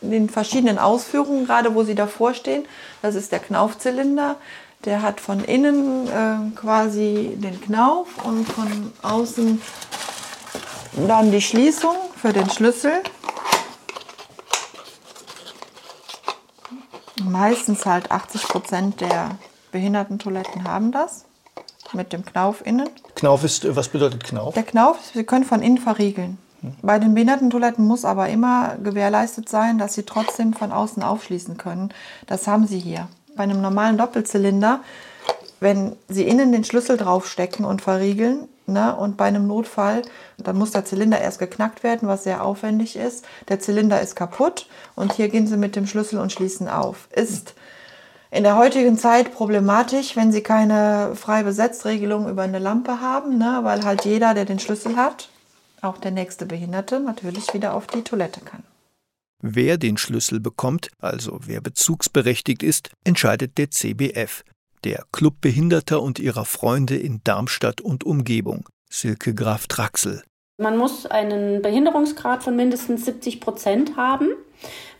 in 0.00 0.10
den 0.10 0.30
verschiedenen 0.30 0.78
Ausführungen, 0.78 1.44
gerade 1.44 1.74
wo 1.74 1.82
sie 1.82 1.94
davor 1.94 2.32
stehen. 2.32 2.64
Das 3.02 3.14
ist 3.14 3.32
der 3.32 3.40
Knaufzylinder. 3.40 4.36
Der 4.84 5.02
hat 5.02 5.20
von 5.20 5.44
innen 5.44 6.06
äh, 6.08 6.54
quasi 6.54 7.36
den 7.36 7.60
Knauf 7.60 8.06
und 8.24 8.46
von 8.46 8.92
außen 9.02 9.60
dann 10.92 11.30
die 11.30 11.40
Schließung 11.40 11.94
für 12.16 12.32
den 12.32 12.48
Schlüssel. 12.50 12.92
Meistens 17.22 17.84
halt 17.84 18.10
80 18.10 18.42
Prozent 18.42 19.00
der 19.00 19.36
Behindertentoiletten 19.72 20.64
haben 20.64 20.92
das 20.92 21.24
mit 21.92 22.12
dem 22.12 22.24
Knauf 22.24 22.64
innen. 22.64 22.88
Knauf 23.14 23.44
ist, 23.44 23.74
was 23.76 23.88
bedeutet 23.88 24.24
Knauf? 24.24 24.54
Der 24.54 24.62
Knauf, 24.62 24.98
Sie 25.14 25.24
können 25.24 25.44
von 25.44 25.62
innen 25.62 25.78
verriegeln. 25.78 26.38
Bei 26.82 26.98
den 26.98 27.14
Behindertentoiletten 27.14 27.86
muss 27.86 28.04
aber 28.04 28.28
immer 28.28 28.76
gewährleistet 28.82 29.48
sein, 29.48 29.78
dass 29.78 29.94
Sie 29.94 30.02
trotzdem 30.02 30.54
von 30.54 30.72
außen 30.72 31.02
aufschließen 31.02 31.56
können. 31.56 31.92
Das 32.26 32.46
haben 32.46 32.66
Sie 32.66 32.78
hier. 32.78 33.08
Bei 33.36 33.44
einem 33.44 33.60
normalen 33.60 33.96
Doppelzylinder, 33.96 34.80
wenn 35.60 35.94
Sie 36.08 36.26
innen 36.26 36.50
den 36.50 36.64
Schlüssel 36.64 36.96
draufstecken 36.96 37.64
und 37.64 37.80
verriegeln, 37.80 38.48
ne, 38.68 38.94
und 38.94 39.16
bei 39.16 39.24
einem 39.24 39.46
Notfall, 39.46 40.02
dann 40.36 40.56
muss 40.56 40.70
der 40.70 40.84
Zylinder 40.84 41.20
erst 41.20 41.38
geknackt 41.38 41.82
werden, 41.82 42.08
was 42.08 42.24
sehr 42.24 42.44
aufwendig 42.44 42.96
ist. 42.96 43.26
Der 43.48 43.60
Zylinder 43.60 44.00
ist 44.00 44.16
kaputt 44.16 44.66
und 44.94 45.14
hier 45.14 45.28
gehen 45.28 45.46
Sie 45.46 45.56
mit 45.56 45.76
dem 45.76 45.86
Schlüssel 45.86 46.20
und 46.20 46.32
schließen 46.32 46.68
auf. 46.68 47.08
Ist 47.10 47.54
in 48.30 48.42
der 48.42 48.56
heutigen 48.56 48.98
Zeit 48.98 49.32
problematisch, 49.32 50.14
wenn 50.14 50.32
Sie 50.32 50.42
keine 50.42 51.12
frei 51.14 51.42
Besetzregelung 51.42 52.28
über 52.28 52.42
eine 52.42 52.58
Lampe 52.58 53.00
haben, 53.00 53.38
ne, 53.38 53.60
weil 53.62 53.84
halt 53.84 54.04
jeder, 54.04 54.34
der 54.34 54.44
den 54.44 54.58
Schlüssel 54.58 54.96
hat, 54.96 55.28
auch 55.80 55.98
der 55.98 56.10
nächste 56.10 56.46
Behinderte, 56.46 57.00
natürlich 57.00 57.54
wieder 57.54 57.74
auf 57.74 57.86
die 57.86 58.02
Toilette 58.02 58.40
kann. 58.40 58.62
Wer 59.40 59.78
den 59.78 59.96
Schlüssel 59.96 60.40
bekommt, 60.40 60.90
also 60.98 61.38
wer 61.44 61.60
bezugsberechtigt 61.60 62.64
ist, 62.64 62.90
entscheidet 63.04 63.56
der 63.56 63.70
CBF, 63.70 64.42
der 64.84 65.04
Club 65.12 65.40
Behinderter 65.40 66.02
und 66.02 66.18
ihrer 66.18 66.44
Freunde 66.44 66.96
in 66.96 67.20
Darmstadt 67.24 67.80
und 67.80 68.04
Umgebung. 68.04 68.68
Silke 68.90 69.34
Graf 69.34 69.66
Draxel. 69.66 70.22
Man 70.60 70.76
muss 70.76 71.06
einen 71.06 71.62
Behinderungsgrad 71.62 72.42
von 72.42 72.56
mindestens 72.56 73.04
70 73.04 73.40
Prozent 73.40 73.96
haben 73.96 74.28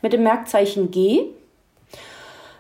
mit 0.02 0.12
dem 0.12 0.22
Merkzeichen 0.22 0.90
G. 0.90 1.24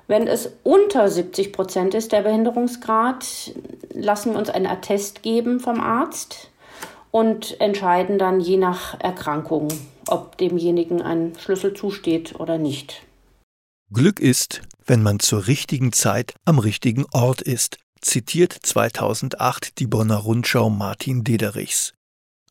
Wenn 0.08 0.26
es 0.26 0.50
unter 0.64 1.08
70 1.08 1.52
Prozent 1.52 1.94
ist, 1.94 2.12
der 2.12 2.22
Behinderungsgrad, 2.22 3.52
lassen 3.92 4.32
wir 4.32 4.38
uns 4.38 4.50
einen 4.50 4.66
Attest 4.66 5.22
geben 5.22 5.60
vom 5.60 5.80
Arzt 5.80 6.50
und 7.10 7.60
entscheiden 7.60 8.18
dann 8.18 8.40
je 8.40 8.56
nach 8.56 8.98
Erkrankung, 9.00 9.68
ob 10.08 10.36
demjenigen 10.38 11.02
ein 11.02 11.34
Schlüssel 11.38 11.74
zusteht 11.74 12.40
oder 12.40 12.58
nicht. 12.58 13.02
Glück 13.90 14.20
ist, 14.20 14.60
wenn 14.84 15.02
man 15.02 15.18
zur 15.18 15.46
richtigen 15.46 15.94
Zeit 15.94 16.34
am 16.44 16.58
richtigen 16.58 17.06
Ort 17.12 17.40
ist, 17.40 17.78
zitiert 18.02 18.52
2008 18.52 19.78
die 19.78 19.86
Bonner 19.86 20.16
Rundschau 20.16 20.68
Martin 20.68 21.24
Dederichs. 21.24 21.94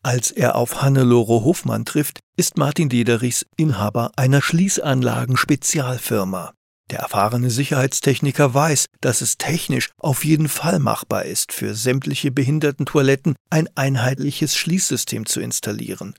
Als 0.01 0.31
er 0.31 0.55
auf 0.55 0.81
Hannelore 0.81 1.43
Hofmann 1.43 1.85
trifft, 1.85 2.21
ist 2.37 2.57
Martin 2.57 2.89
Dederichs 2.89 3.45
Inhaber 3.55 4.09
einer 4.15 4.41
Schließanlagen-Spezialfirma. 4.41 6.53
Der 6.89 6.99
erfahrene 6.99 7.51
Sicherheitstechniker 7.51 8.55
weiß, 8.55 8.87
dass 8.99 9.21
es 9.21 9.37
technisch 9.37 9.91
auf 9.99 10.25
jeden 10.25 10.49
Fall 10.49 10.79
machbar 10.79 11.25
ist, 11.25 11.51
für 11.51 11.75
sämtliche 11.75 12.31
Behindertentoiletten 12.31 13.35
ein 13.51 13.69
einheitliches 13.75 14.55
Schließsystem 14.55 15.27
zu 15.27 15.39
installieren. 15.39 16.15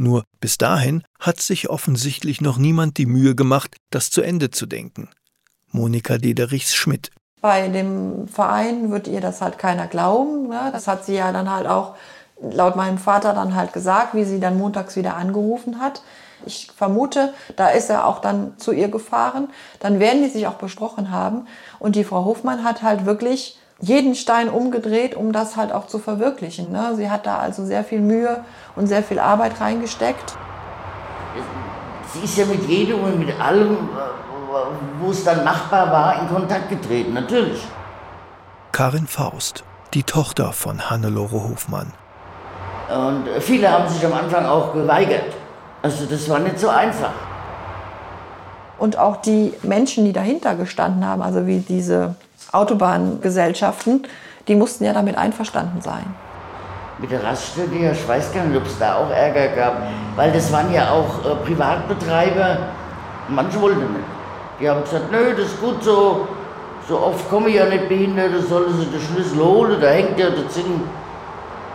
Nur 0.00 0.24
bis 0.40 0.56
dahin 0.56 1.02
hat 1.18 1.42
sich 1.42 1.68
offensichtlich 1.68 2.40
noch 2.40 2.56
niemand 2.56 2.96
die 2.96 3.04
Mühe 3.04 3.34
gemacht, 3.34 3.76
das 3.90 4.10
zu 4.10 4.22
Ende 4.22 4.50
zu 4.50 4.64
denken. 4.64 5.10
Monika 5.72 6.16
Dederichs-Schmidt. 6.16 7.10
Bei 7.42 7.68
dem 7.68 8.26
Verein 8.26 8.90
wird 8.90 9.08
ihr 9.08 9.20
das 9.20 9.42
halt 9.42 9.58
keiner 9.58 9.88
glauben. 9.88 10.48
Ne? 10.48 10.70
Das 10.72 10.88
hat 10.88 11.04
sie 11.04 11.16
ja 11.16 11.32
dann 11.32 11.50
halt 11.50 11.66
auch 11.66 11.96
laut 12.40 12.76
meinem 12.76 12.96
Vater 12.96 13.34
dann 13.34 13.54
halt 13.54 13.74
gesagt, 13.74 14.14
wie 14.14 14.24
sie 14.24 14.40
dann 14.40 14.56
montags 14.56 14.96
wieder 14.96 15.18
angerufen 15.18 15.80
hat. 15.80 16.00
Ich 16.46 16.72
vermute, 16.74 17.34
da 17.56 17.68
ist 17.68 17.90
er 17.90 18.06
auch 18.06 18.22
dann 18.22 18.56
zu 18.56 18.72
ihr 18.72 18.88
gefahren. 18.88 19.50
Dann 19.80 20.00
werden 20.00 20.22
die 20.22 20.30
sich 20.30 20.46
auch 20.46 20.54
besprochen 20.54 21.10
haben. 21.10 21.46
Und 21.78 21.94
die 21.94 22.04
Frau 22.04 22.24
Hofmann 22.24 22.64
hat 22.64 22.82
halt 22.82 23.04
wirklich 23.04 23.59
jeden 23.80 24.14
Stein 24.14 24.48
umgedreht, 24.48 25.14
um 25.16 25.32
das 25.32 25.56
halt 25.56 25.72
auch 25.72 25.86
zu 25.86 25.98
verwirklichen. 25.98 26.70
Ne? 26.70 26.94
Sie 26.96 27.10
hat 27.10 27.26
da 27.26 27.38
also 27.38 27.64
sehr 27.64 27.84
viel 27.84 28.00
Mühe 28.00 28.44
und 28.76 28.86
sehr 28.86 29.02
viel 29.02 29.18
Arbeit 29.18 29.60
reingesteckt. 29.60 30.36
Sie 32.12 32.24
ist 32.24 32.36
ja 32.36 32.44
mit 32.44 32.68
jedem 32.68 33.02
und 33.02 33.18
mit 33.18 33.40
allem, 33.40 33.88
wo 35.00 35.10
es 35.10 35.24
dann 35.24 35.44
machbar 35.44 35.90
war, 35.90 36.20
in 36.20 36.28
Kontakt 36.28 36.68
getreten, 36.68 37.14
natürlich. 37.14 37.66
Karin 38.72 39.06
Faust, 39.06 39.64
die 39.94 40.02
Tochter 40.02 40.52
von 40.52 40.90
Hannelore 40.90 41.48
Hofmann. 41.48 41.92
Und 42.88 43.28
viele 43.40 43.70
haben 43.70 43.88
sich 43.88 44.04
am 44.04 44.12
Anfang 44.12 44.44
auch 44.44 44.72
geweigert. 44.72 45.32
Also 45.82 46.04
das 46.06 46.28
war 46.28 46.40
nicht 46.40 46.58
so 46.58 46.68
einfach. 46.68 47.12
Und 48.80 48.98
auch 48.98 49.16
die 49.16 49.52
Menschen, 49.62 50.06
die 50.06 50.12
dahinter 50.12 50.54
gestanden 50.54 51.06
haben, 51.06 51.20
also 51.20 51.46
wie 51.46 51.58
diese 51.58 52.14
Autobahngesellschaften, 52.50 54.06
die 54.48 54.54
mussten 54.54 54.84
ja 54.84 54.94
damit 54.94 55.18
einverstanden 55.18 55.82
sein. 55.82 56.14
Mit 56.98 57.10
der 57.10 57.22
Raststätte, 57.22 57.74
ich 57.74 58.08
weiß 58.08 58.32
gar 58.32 58.44
nicht, 58.44 58.56
ob 58.56 58.66
es 58.66 58.78
da 58.78 58.96
auch 58.96 59.10
Ärger 59.10 59.48
gab, 59.48 59.82
weil 60.16 60.32
das 60.32 60.50
waren 60.50 60.72
ja 60.72 60.90
auch 60.90 61.30
äh, 61.30 61.34
Privatbetreiber. 61.46 62.58
Manche 63.28 63.60
wollten 63.60 63.80
nicht. 63.80 64.04
Die 64.58 64.68
haben 64.68 64.82
gesagt, 64.82 65.12
nö, 65.12 65.34
das 65.36 65.46
ist 65.46 65.60
gut 65.60 65.82
so. 65.82 66.26
So 66.88 67.00
oft 67.00 67.28
kommen 67.28 67.52
ja 67.52 67.66
nicht 67.66 67.86
Behinderte, 67.88 68.40
sollen 68.42 68.74
sie 68.78 68.86
den 68.86 69.00
Schlüssel 69.00 69.44
holen, 69.44 69.78
da 69.78 69.88
hängt 69.88 70.18
ja 70.18 70.30
das 70.30 70.54
Ding. 70.54 70.80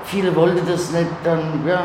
Viele 0.06 0.36
wollten 0.36 0.68
das 0.70 0.90
nicht, 0.92 1.08
dann, 1.24 1.64
ja, 1.68 1.84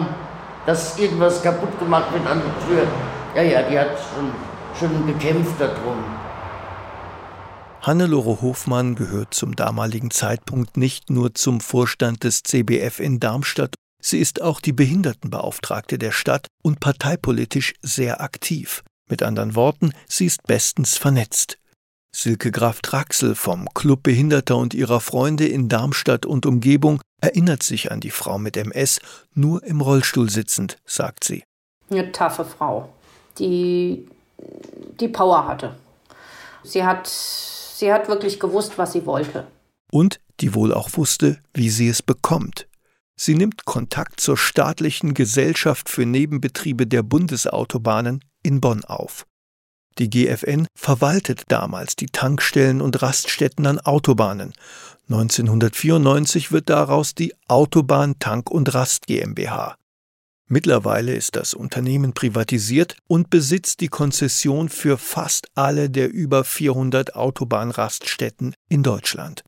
dass 0.65 0.99
irgendwas 0.99 1.43
kaputt 1.43 1.79
gemacht 1.79 2.07
wird 2.13 2.27
an 2.27 2.41
der 2.41 2.67
Tür. 2.67 2.87
Ja, 3.35 3.43
ja, 3.43 3.63
die 3.69 3.79
hat 3.79 3.91
schon, 4.15 4.31
schon 4.81 5.07
gekämpft 5.07 5.61
darum. 5.61 6.03
Hannelore 7.83 8.43
Hofmann 8.43 8.95
gehört 8.95 9.35
zum 9.35 9.57
damaligen 9.57 10.11
Zeitpunkt 10.11 10.77
nicht 10.77 11.11
nur 11.11 11.35
zum 11.35 11.61
Vorstand 11.61 12.25
des 12.25 12.43
CBF 12.43 12.99
in 12.99 13.21
Darmstadt, 13.21 13.75
sie 14.03 14.19
ist 14.19 14.43
auch 14.43 14.61
die 14.61 14.73
Behindertenbeauftragte 14.73 15.99
der 15.99 16.13
Stadt 16.13 16.47
und 16.63 16.81
parteipolitisch 16.81 17.75
sehr 17.83 18.21
aktiv. 18.21 18.83
Mit 19.09 19.23
anderen 19.23 19.55
Worten, 19.55 19.93
sie 20.09 20.27
ist 20.27 20.43
bestens 20.47 20.97
vernetzt. 20.97 21.59
Silke 22.15 22.51
Graf 22.51 22.81
Draxel 22.81 23.35
vom 23.35 23.69
Club 23.73 24.03
Behinderter 24.03 24.57
und 24.57 24.75
ihrer 24.75 25.01
Freunde 25.01 25.47
in 25.47 25.69
Darmstadt 25.69 26.27
und 26.27 26.45
Umgebung 26.45 27.01
erinnert 27.21 27.63
sich 27.63 27.93
an 27.93 28.01
die 28.01 28.11
Frau 28.11 28.39
mit 28.39 28.57
MS, 28.57 29.01
nur 29.35 29.63
im 29.63 29.81
Rollstuhl 29.81 30.29
sitzend, 30.29 30.77
sagt 30.85 31.25
sie. 31.25 31.45
Eine 31.91 32.13
taffe 32.13 32.45
Frau, 32.45 32.89
die 33.39 34.07
die 35.01 35.09
Power 35.09 35.47
hatte. 35.47 35.77
Sie 36.63 36.85
hat, 36.85 37.07
sie 37.07 37.93
hat 37.93 38.09
wirklich 38.09 38.39
gewusst, 38.39 38.77
was 38.77 38.93
sie 38.93 39.07
wollte. 39.07 39.47
Und 39.91 40.21
die 40.41 40.55
wohl 40.55 40.73
auch 40.73 40.91
wusste, 40.97 41.39
wie 41.55 41.71
sie 41.71 41.89
es 41.89 42.03
bekommt. 42.03 42.67
Sie 43.17 43.35
nimmt 43.35 43.67
Kontakt 43.67 44.21
zur 44.21 44.37
staatlichen 44.37 45.13
Gesellschaft 45.13 45.89
für 45.89 46.07
Nebenbetriebe 46.07 46.87
der 46.87 47.03
Bundesautobahnen 47.03 48.25
in 48.43 48.61
Bonn 48.61 48.85
auf. 48.85 49.27
Die 49.99 50.09
GFN 50.09 50.67
verwaltet 50.75 51.43
damals 51.49 51.97
die 51.97 52.07
Tankstellen 52.07 52.81
und 52.81 53.03
Raststätten 53.03 53.67
an 53.67 53.79
Autobahnen. 53.81 54.55
1994 55.11 56.53
wird 56.53 56.71
daraus 56.71 57.15
die 57.15 57.35
Autobahn 57.49 58.19
Tank 58.19 58.51
und 58.51 58.73
Rast 58.73 59.07
GmbH. 59.07 59.77
Mittlerweile 60.53 61.15
ist 61.15 61.37
das 61.37 61.55
Unternehmen 61.55 62.13
privatisiert 62.13 62.97
und 63.07 63.31
besitzt 63.31 63.81
die 63.81 63.89
Konzession 63.89 64.69
für 64.69 64.99
fast 64.99 65.47
alle 65.55 65.89
der 65.89 66.13
über 66.13 66.43
400 66.43 67.15
Autobahnraststätten 67.15 68.55
in 68.69 68.83
Deutschland. 68.83 69.45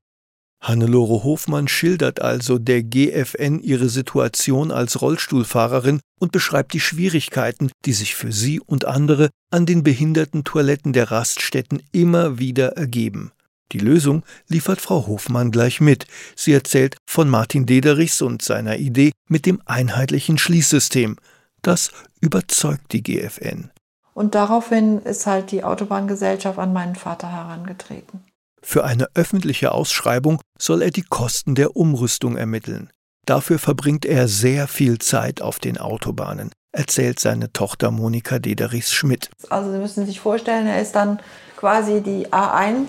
Hannelore 0.63 1.25
Hofmann 1.25 1.67
schildert 1.67 2.23
also 2.23 2.61
der 2.61 2.85
GFN 2.85 3.59
ihre 3.59 3.89
Situation 3.89 4.71
als 4.71 5.01
Rollstuhlfahrerin 5.01 5.99
und 6.21 6.31
beschreibt 6.31 6.73
die 6.73 6.79
Schwierigkeiten, 6.79 7.73
die 7.85 7.95
sich 7.95 8.15
für 8.15 8.31
sie 8.31 8.61
und 8.61 8.85
andere 8.85 9.31
an 9.51 9.67
den 9.67 9.83
behinderten 9.83 10.45
Toiletten 10.45 10.93
der 10.93 11.11
Raststätten 11.11 11.83
immer 11.91 12.39
wieder 12.39 12.77
ergeben. 12.77 13.33
Die 13.73 13.79
Lösung 13.79 14.23
liefert 14.49 14.81
Frau 14.81 15.07
Hofmann 15.07 15.51
gleich 15.51 15.81
mit. 15.81 16.07
Sie 16.37 16.53
erzählt 16.53 16.97
von 17.07 17.29
Martin 17.29 17.65
Dederichs 17.65 18.21
und 18.21 18.43
seiner 18.43 18.77
Idee 18.77 19.13
mit 19.29 19.47
dem 19.47 19.63
einheitlichen 19.65 20.37
Schließsystem. 20.37 21.17
Das 21.63 21.91
überzeugt 22.21 22.93
die 22.93 23.03
GFN. 23.03 23.71
Und 24.15 24.35
daraufhin 24.35 24.99
ist 25.01 25.27
halt 25.27 25.51
die 25.53 25.65
Autobahngesellschaft 25.65 26.59
an 26.59 26.75
meinen 26.75 26.97
Vater 26.97 27.33
herangetreten. 27.33 28.23
Für 28.61 28.85
eine 28.85 29.09
öffentliche 29.15 29.73
Ausschreibung 29.73 30.41
soll 30.59 30.83
er 30.83 30.91
die 30.91 31.03
Kosten 31.03 31.55
der 31.55 31.75
Umrüstung 31.75 32.37
ermitteln. 32.37 32.91
Dafür 33.27 33.59
verbringt 33.59 34.05
er 34.05 34.29
sehr 34.29 34.69
viel 34.69 34.99
Zeit 34.99 35.41
auf 35.41 35.59
den 35.59 35.79
Autobahnen, 35.79 36.51
erzählt 36.73 37.21
seine 37.21 37.53
Tochter 37.53 37.91
Monika 37.91 38.39
Dederichs-Schmidt. 38.39 39.31
Also 39.49 39.73
Sie 39.73 39.79
müssen 39.79 40.05
sich 40.07 40.21
vorstellen, 40.21 40.67
er 40.67 40.83
ist 40.83 40.93
dann 40.93 41.21
quasi 41.57 42.03
die 42.03 42.27
A1 42.29 42.89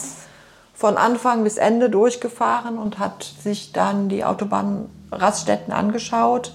von 0.74 0.98
Anfang 0.98 1.44
bis 1.44 1.58
Ende 1.58 1.90
durchgefahren 1.90 2.78
und 2.78 3.00
hat 3.00 3.24
sich 3.24 3.72
dann 3.72 4.10
die 4.10 4.26
Autobahnraststätten 4.26 5.74
angeschaut, 5.74 6.54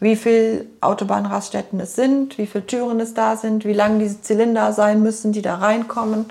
wie 0.00 0.16
viele 0.16 0.66
Autobahnraststätten 0.80 1.80
es 1.80 1.94
sind, 1.94 2.38
wie 2.38 2.46
viele 2.46 2.66
Türen 2.66 3.00
es 3.00 3.14
da 3.14 3.36
sind, 3.36 3.64
wie 3.64 3.72
lang 3.72 3.98
diese 3.98 4.22
Zylinder 4.22 4.72
sein 4.72 5.02
müssen, 5.02 5.32
die 5.32 5.42
da 5.42 5.56
reinkommen 5.56 6.26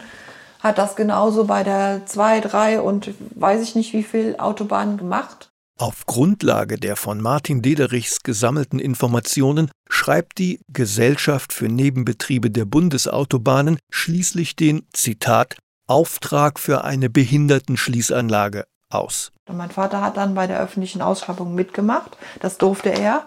hat 0.65 0.79
das 0.79 0.95
genauso 0.95 1.45
bei 1.45 1.63
der 1.63 2.07
2, 2.07 2.41
3 2.41 2.81
und 2.81 3.11
weiß 3.35 3.61
ich 3.61 3.75
nicht 3.75 3.93
wie 3.93 4.03
viel 4.03 4.35
Autobahnen 4.37 4.97
gemacht. 4.97 5.49
Auf 5.77 6.05
Grundlage 6.05 6.77
der 6.77 6.95
von 6.95 7.21
Martin 7.21 7.61
Dederichs 7.61 8.23
gesammelten 8.23 8.79
Informationen 8.79 9.69
schreibt 9.89 10.39
die 10.39 10.59
Gesellschaft 10.73 11.53
für 11.53 11.67
Nebenbetriebe 11.67 12.49
der 12.49 12.65
Bundesautobahnen 12.65 13.77
schließlich 13.91 14.55
den 14.55 14.87
Zitat 14.91 15.57
Auftrag 15.87 16.59
für 16.59 16.83
eine 16.83 17.09
Behindertenschließanlage 17.09 18.65
aus. 18.89 19.31
Mein 19.51 19.71
Vater 19.71 20.01
hat 20.01 20.17
dann 20.17 20.35
bei 20.35 20.47
der 20.47 20.59
öffentlichen 20.59 21.01
Ausschreibung 21.01 21.55
mitgemacht, 21.55 22.17
das 22.39 22.57
durfte 22.57 22.89
er 22.89 23.23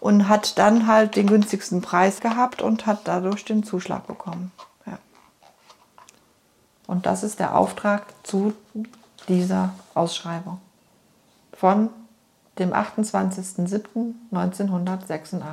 und 0.00 0.28
hat 0.28 0.58
dann 0.58 0.86
halt 0.86 1.16
den 1.16 1.26
günstigsten 1.26 1.80
Preis 1.80 2.20
gehabt 2.20 2.62
und 2.62 2.86
hat 2.86 3.00
dadurch 3.04 3.44
den 3.44 3.64
Zuschlag 3.64 4.06
bekommen. 4.06 4.52
Und 6.86 7.06
das 7.06 7.22
ist 7.22 7.40
der 7.40 7.56
Auftrag 7.56 8.06
zu 8.22 8.54
dieser 9.28 9.74
Ausschreibung 9.94 10.60
von 11.52 11.90
dem 12.58 12.72
28.07.1986. 12.72 15.44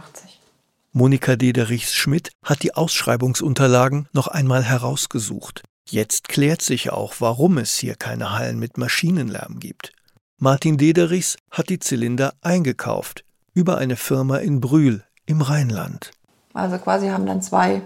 Monika 0.91 1.35
Dederichs-Schmidt 1.35 2.31
hat 2.43 2.61
die 2.61 2.75
Ausschreibungsunterlagen 2.75 4.07
noch 4.13 4.27
einmal 4.27 4.63
herausgesucht. 4.63 5.63
Jetzt 5.89 6.29
klärt 6.29 6.61
sich 6.61 6.91
auch, 6.91 7.15
warum 7.19 7.57
es 7.57 7.75
hier 7.75 7.95
keine 7.95 8.31
Hallen 8.31 8.59
mit 8.59 8.77
Maschinenlärm 8.77 9.59
gibt. 9.59 9.91
Martin 10.37 10.77
Dederichs 10.77 11.37
hat 11.51 11.69
die 11.69 11.79
Zylinder 11.79 12.33
eingekauft 12.41 13.25
über 13.53 13.77
eine 13.77 13.95
Firma 13.95 14.37
in 14.37 14.61
Brühl 14.61 15.03
im 15.25 15.41
Rheinland. 15.41 16.11
Also 16.53 16.77
quasi 16.77 17.09
haben 17.09 17.25
dann 17.25 17.41
zwei 17.41 17.81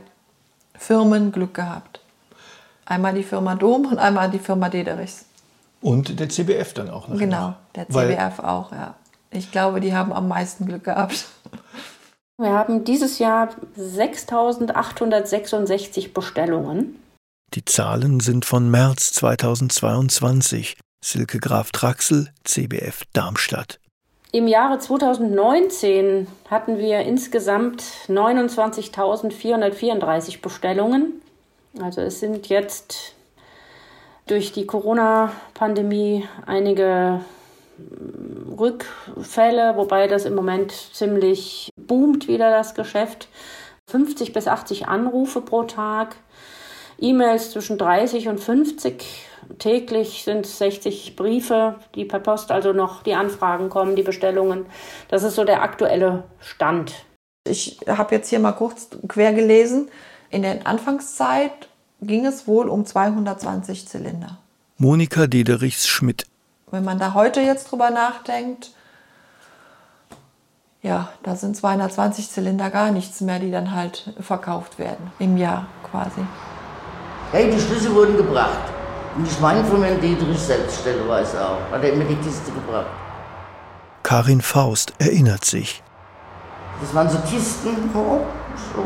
Firmen 0.78 1.32
Glück 1.32 1.54
gehabt. 1.54 2.02
Einmal 2.86 3.14
die 3.14 3.24
Firma 3.24 3.56
Dom 3.56 3.86
und 3.86 4.00
einmal 4.00 4.30
die 4.30 4.40
Firma 4.40 4.68
Dederichs. 4.70 5.26
Und 5.82 6.20
der 6.20 6.30
CBF 6.30 6.74
dann 6.74 6.90
auch. 6.90 7.08
Nachher. 7.08 7.20
Genau, 7.20 7.54
der 7.76 7.88
CBF 7.88 8.40
Weil 8.40 8.46
auch, 8.46 8.72
ja. 8.72 8.96
Ich 9.32 9.52
glaube, 9.52 9.82
die 9.82 9.94
haben 9.94 10.14
am 10.14 10.28
meisten 10.28 10.66
Glück 10.66 10.86
gehabt. 10.86 11.28
Wir 12.38 12.54
haben 12.54 12.84
dieses 12.84 13.20
Jahr 13.20 13.50
6.866 13.78 16.14
Bestellungen. 16.14 16.96
Die 17.54 17.64
Zahlen 17.64 18.20
sind 18.20 18.44
von 18.46 18.70
März 18.70 19.14
2022. 19.14 20.76
Silke 21.02 21.40
Graf 21.40 21.72
Traxel, 21.72 22.28
CBF 22.44 23.04
Darmstadt. 23.14 23.80
Im 24.34 24.50
Jahre 24.50 24.80
2019 24.80 26.28
hatten 26.50 26.78
wir 26.78 27.00
insgesamt 27.00 27.84
29.434 28.10 30.42
Bestellungen. 30.42 31.22
Also 31.82 32.02
es 32.02 32.20
sind 32.20 32.50
jetzt 32.50 33.14
durch 34.26 34.52
die 34.52 34.68
Corona-Pandemie 34.68 36.28
einige 36.46 37.22
Rückfälle, 38.60 39.78
wobei 39.78 40.08
das 40.08 40.26
im 40.26 40.36
Moment 40.36 40.72
ziemlich 40.72 41.70
boomt 41.78 42.28
wieder 42.28 42.52
das 42.52 42.76
Geschäft. 42.76 43.30
50 43.90 44.34
bis 44.34 44.50
80 44.50 44.90
Anrufe 44.90 45.40
pro 45.40 45.64
Tag, 45.64 46.18
E-Mails 47.00 47.52
zwischen 47.52 47.78
30 47.78 48.28
und 48.28 48.40
50. 48.40 49.26
Täglich 49.60 50.24
sind 50.24 50.46
es 50.46 50.58
60 50.58 51.16
Briefe, 51.16 51.76
die 51.96 52.06
per 52.06 52.20
Post 52.20 52.52
also 52.52 52.74
noch 52.74 53.04
die 53.04 53.14
Anfragen 53.14 53.70
kommen, 53.70 53.96
die 53.96 54.04
Bestellungen. 54.04 54.66
Das 55.08 55.24
ist 55.24 55.36
so 55.36 55.46
der 55.46 55.62
aktuelle 55.62 56.24
Stand. 56.40 56.94
Ich 57.48 57.80
habe 57.88 58.16
jetzt 58.16 58.30
hier 58.30 58.40
mal 58.40 58.52
kurz 58.52 58.90
quer 59.08 59.34
gelesen. 59.34 59.90
In 60.30 60.42
der 60.42 60.68
Anfangszeit 60.68 61.70
ging 62.02 62.26
es 62.26 62.48
wohl 62.48 62.68
um 62.68 62.86
220 62.86 63.88
Zylinder. 63.88 64.38
Monika 64.78 65.28
Dederichs-Schmidt. 65.28 66.26
Wenn 66.70 66.84
man 66.84 67.00
da 67.00 67.14
heute 67.14 67.40
jetzt 67.40 67.72
drüber 67.72 67.90
nachdenkt, 67.90 68.72
ja, 70.84 71.10
da 71.24 71.36
sind 71.36 71.56
220 71.56 72.30
Zylinder 72.30 72.70
gar 72.70 72.92
nichts 72.92 73.22
mehr, 73.22 73.40
die 73.40 73.52
dann 73.52 73.74
halt 73.74 74.14
verkauft 74.20 74.78
werden 74.78 75.12
im 75.20 75.38
Jahr 75.38 75.68
quasi. 75.90 76.22
Hey, 77.32 77.52
die 77.52 77.60
Schlüssel 77.60 77.94
wurden 77.94 78.18
gebracht. 78.18 78.72
Und 79.18 79.28
ich 79.28 79.40
meine 79.40 79.64
von 79.66 79.84
Herrn 79.84 80.00
Dietrich 80.00 80.40
selbst 80.40 80.82
stelleweise 80.82 81.38
auch. 81.44 81.72
Hat 81.72 81.84
er 81.84 81.94
immer 81.94 82.06
die 82.06 82.16
Kiste 82.16 82.52
gebracht. 82.52 82.88
Karin 84.04 84.42
Faust 84.42 84.94
erinnert 85.00 85.44
sich. 85.44 85.84
Das 86.82 86.94
waren 86.94 87.10
so 87.10 87.18
Kisten, 87.30 87.90
oh, 87.94 88.22
so. 88.74 88.84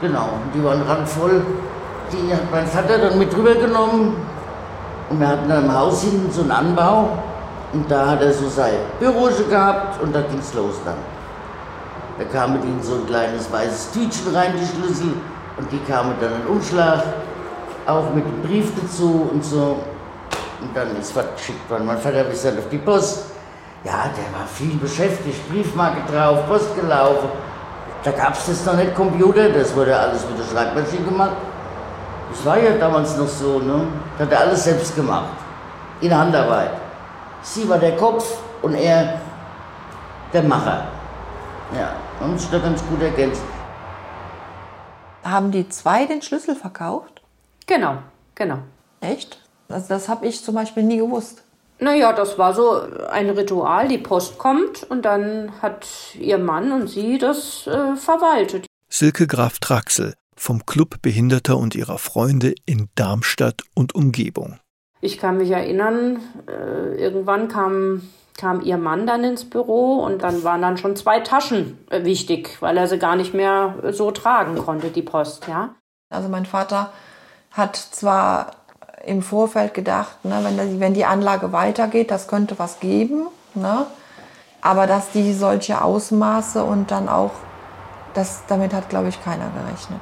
Genau, 0.00 0.30
die 0.54 0.64
waren 0.64 0.82
randvoll 0.82 1.44
die 2.12 2.32
hat 2.32 2.50
mein 2.50 2.66
Vater 2.66 2.98
dann 2.98 3.18
mit 3.18 3.34
rübergenommen 3.36 4.14
und 5.08 5.20
wir 5.20 5.28
hatten 5.28 5.48
dann 5.48 5.64
im 5.64 5.74
Haus 5.74 6.02
hinten 6.02 6.30
so 6.30 6.42
einen 6.42 6.50
Anbau 6.50 7.18
und 7.72 7.90
da 7.90 8.10
hat 8.10 8.22
er 8.22 8.32
so 8.32 8.48
sein 8.48 8.74
Büro 8.98 9.28
gehabt 9.48 10.02
und 10.02 10.14
da 10.14 10.22
ging 10.22 10.38
es 10.38 10.54
los 10.54 10.74
dann. 10.84 10.96
Da 12.18 12.24
kamen 12.24 12.60
die 12.60 12.68
in 12.68 12.82
so 12.82 12.94
ein 12.94 13.06
kleines 13.06 13.50
weißes 13.50 13.92
Tütchen 13.92 14.34
rein, 14.34 14.52
die 14.54 14.66
Schlüssel, 14.66 15.14
und 15.56 15.72
die 15.72 15.78
kamen 15.90 16.14
dann 16.20 16.32
in 16.42 16.46
Umschlag, 16.48 17.02
auch 17.90 18.14
mit 18.14 18.42
Brief 18.42 18.72
dazu 18.80 19.30
und 19.32 19.44
so. 19.44 19.78
Und 20.60 20.76
dann 20.76 20.96
ist 21.00 21.14
was 21.16 21.26
geschickt 21.36 21.70
worden. 21.70 21.86
Mein 21.86 21.98
Vater 21.98 22.28
ist 22.28 22.44
dann 22.44 22.58
auf 22.58 22.68
die 22.70 22.78
Post. 22.78 23.26
Ja, 23.84 24.10
der 24.14 24.38
war 24.38 24.46
viel 24.46 24.76
beschäftigt, 24.76 25.48
Briefmarke 25.50 26.00
drauf, 26.12 26.46
Post 26.46 26.76
gelaufen. 26.76 27.30
Da 28.04 28.10
gab 28.12 28.34
es 28.34 28.46
das 28.46 28.64
noch 28.66 28.76
nicht, 28.76 28.94
Computer, 28.94 29.48
das 29.48 29.74
wurde 29.74 29.98
alles 29.98 30.24
mit 30.28 30.38
der 30.38 30.44
Schreibmaschine 30.44 31.04
gemacht. 31.04 31.36
Das 32.30 32.44
war 32.44 32.58
ja 32.58 32.72
damals 32.78 33.16
noch 33.16 33.28
so, 33.28 33.58
ne? 33.58 33.86
Das 34.18 34.26
hat 34.26 34.32
er 34.32 34.40
alles 34.40 34.64
selbst 34.64 34.94
gemacht. 34.94 35.30
In 36.00 36.16
Handarbeit. 36.16 36.70
Sie 37.42 37.68
war 37.68 37.78
der 37.78 37.96
Kopf 37.96 38.38
und 38.62 38.74
er 38.74 39.20
der 40.32 40.42
Macher. 40.42 40.84
Ja, 41.74 41.92
und 42.20 42.36
ist 42.36 42.52
da 42.52 42.58
ganz 42.58 42.82
gut 42.86 43.02
ergänzt. 43.02 43.42
Haben 45.24 45.50
die 45.50 45.68
zwei 45.68 46.06
den 46.06 46.22
Schlüssel 46.22 46.54
verkauft? 46.54 47.19
Genau, 47.70 47.98
genau. 48.34 48.58
Echt? 49.00 49.38
Also 49.68 49.86
das 49.90 50.08
habe 50.08 50.26
ich 50.26 50.42
zum 50.42 50.56
Beispiel 50.56 50.82
nie 50.82 50.96
gewusst. 50.96 51.44
Naja, 51.78 52.12
das 52.12 52.36
war 52.36 52.52
so 52.52 52.80
ein 53.12 53.30
Ritual. 53.30 53.86
Die 53.86 53.96
Post 53.96 54.38
kommt 54.38 54.82
und 54.82 55.04
dann 55.04 55.52
hat 55.62 55.86
ihr 56.18 56.38
Mann 56.38 56.72
und 56.72 56.88
sie 56.88 57.16
das 57.16 57.68
äh, 57.68 57.94
verwaltet. 57.94 58.66
Silke 58.88 59.28
Graf 59.28 59.60
Traxel, 59.60 60.14
vom 60.36 60.66
Club 60.66 61.00
Behinderter 61.00 61.58
und 61.58 61.76
ihrer 61.76 61.98
Freunde 61.98 62.54
in 62.66 62.88
Darmstadt 62.96 63.62
und 63.76 63.94
Umgebung. 63.94 64.58
Ich 65.00 65.18
kann 65.18 65.36
mich 65.36 65.52
erinnern, 65.52 66.18
äh, 66.48 67.00
irgendwann 67.00 67.46
kam, 67.46 68.02
kam 68.36 68.62
ihr 68.62 68.78
Mann 68.78 69.06
dann 69.06 69.22
ins 69.22 69.48
Büro 69.48 70.00
und 70.04 70.24
dann 70.24 70.42
waren 70.42 70.60
dann 70.60 70.76
schon 70.76 70.96
zwei 70.96 71.20
Taschen 71.20 71.78
äh, 71.88 72.02
wichtig, 72.02 72.56
weil 72.58 72.76
er 72.76 72.88
sie 72.88 72.98
gar 72.98 73.14
nicht 73.14 73.32
mehr 73.32 73.76
so 73.92 74.10
tragen 74.10 74.58
konnte, 74.58 74.90
die 74.90 75.02
Post, 75.02 75.46
ja. 75.46 75.76
Also 76.12 76.28
mein 76.28 76.46
Vater 76.46 76.92
hat 77.52 77.76
zwar 77.76 78.52
im 79.04 79.22
Vorfeld 79.22 79.74
gedacht, 79.74 80.24
ne, 80.24 80.40
wenn, 80.42 80.70
die, 80.70 80.80
wenn 80.80 80.94
die 80.94 81.04
Anlage 81.04 81.52
weitergeht, 81.52 82.10
das 82.10 82.28
könnte 82.28 82.58
was 82.58 82.80
geben, 82.80 83.26
ne? 83.54 83.86
aber 84.60 84.86
dass 84.86 85.10
die 85.10 85.32
solche 85.32 85.82
Ausmaße 85.82 86.62
und 86.62 86.90
dann 86.90 87.08
auch, 87.08 87.32
das, 88.14 88.42
damit 88.48 88.74
hat, 88.74 88.88
glaube 88.88 89.08
ich, 89.08 89.22
keiner 89.22 89.46
gerechnet. 89.50 90.00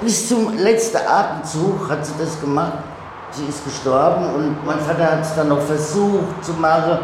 Bis 0.00 0.28
zum 0.28 0.56
letzten 0.56 0.98
Atemzug 0.98 1.88
hat 1.88 2.04
sie 2.04 2.12
das 2.18 2.40
gemacht. 2.40 2.78
sie 3.30 3.44
ist 3.46 3.64
gestorben 3.64 4.34
und 4.34 4.66
mein 4.66 4.78
Vater 4.80 5.12
hat 5.12 5.20
es 5.22 5.34
dann 5.34 5.48
noch 5.48 5.60
versucht 5.60 6.44
zu 6.44 6.52
machen, 6.54 6.98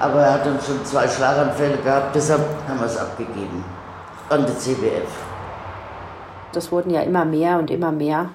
aber 0.00 0.20
er 0.22 0.34
hat 0.34 0.46
dann 0.46 0.58
schon 0.60 0.84
zwei 0.84 1.08
Schlaganfälle 1.08 1.78
gehabt, 1.78 2.14
deshalb 2.14 2.42
haben 2.68 2.78
wir 2.78 2.86
es 2.86 2.96
abgegeben 2.96 3.64
an 4.28 4.44
die 4.44 4.56
CBF. 4.56 5.08
Das 6.52 6.72
wurden 6.72 6.90
ja 6.90 7.02
immer 7.02 7.24
mehr 7.24 7.58
und 7.58 7.70
immer 7.70 7.92
mehr. 7.92 8.30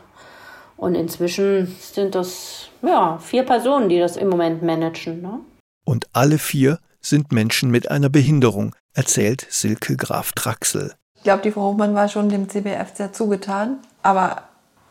Und 0.81 0.95
inzwischen 0.95 1.67
sind 1.79 2.15
das 2.15 2.69
ja, 2.81 3.19
vier 3.19 3.43
Personen, 3.43 3.87
die 3.87 3.99
das 3.99 4.17
im 4.17 4.29
Moment 4.29 4.63
managen. 4.63 5.21
Ne? 5.21 5.39
Und 5.85 6.07
alle 6.11 6.39
vier 6.39 6.79
sind 7.01 7.31
Menschen 7.31 7.69
mit 7.69 7.91
einer 7.91 8.09
Behinderung, 8.09 8.75
erzählt 8.95 9.45
Silke 9.47 9.95
Graf 9.95 10.31
Traxel. 10.31 10.95
Ich 11.17 11.21
glaube, 11.21 11.43
die 11.43 11.51
Frau 11.51 11.61
Hofmann 11.61 11.93
war 11.93 12.07
schon 12.07 12.29
dem 12.29 12.49
CBF 12.49 12.95
sehr 12.95 13.13
zugetan, 13.13 13.77
aber 14.01 14.41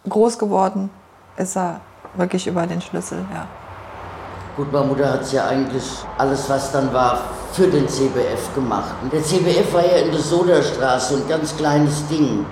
groß 0.09 0.39
geworden 0.39 0.91
ist 1.37 1.57
er 1.57 1.81
wirklich 2.15 2.47
über 2.47 2.69
den 2.69 2.81
Schlüssel, 2.81 3.25
ja. 3.35 3.49
Gut, 4.57 4.73
meine 4.73 4.87
Mutter 4.87 5.13
hat 5.13 5.33
ja 5.33 5.49
eigentlich 5.49 5.85
alles, 6.19 6.49
was 6.49 6.71
dann 6.71 6.93
war, 6.93 7.21
für 7.53 7.67
den 7.67 7.89
CBF 7.89 8.55
gemacht. 8.55 8.95
Und 9.03 9.13
der 9.13 9.25
CBF 9.25 9.73
war 9.73 9.85
ja 9.85 10.05
in 10.05 10.13
der 10.13 10.21
Soderstraße 10.21 11.17
ein 11.17 11.29
ganz 11.29 11.57
kleines 11.57 12.07
Ding. 12.07 12.47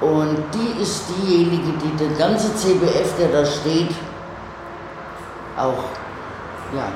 Und 0.00 0.44
die 0.54 0.80
ist 0.80 1.04
diejenige, 1.08 1.72
die 1.82 1.96
den 1.96 2.16
ganzen 2.16 2.54
CBF, 2.56 3.16
der 3.18 3.28
da 3.28 3.44
steht, 3.44 3.90
auch, 5.56 5.84
ja. 6.74 6.92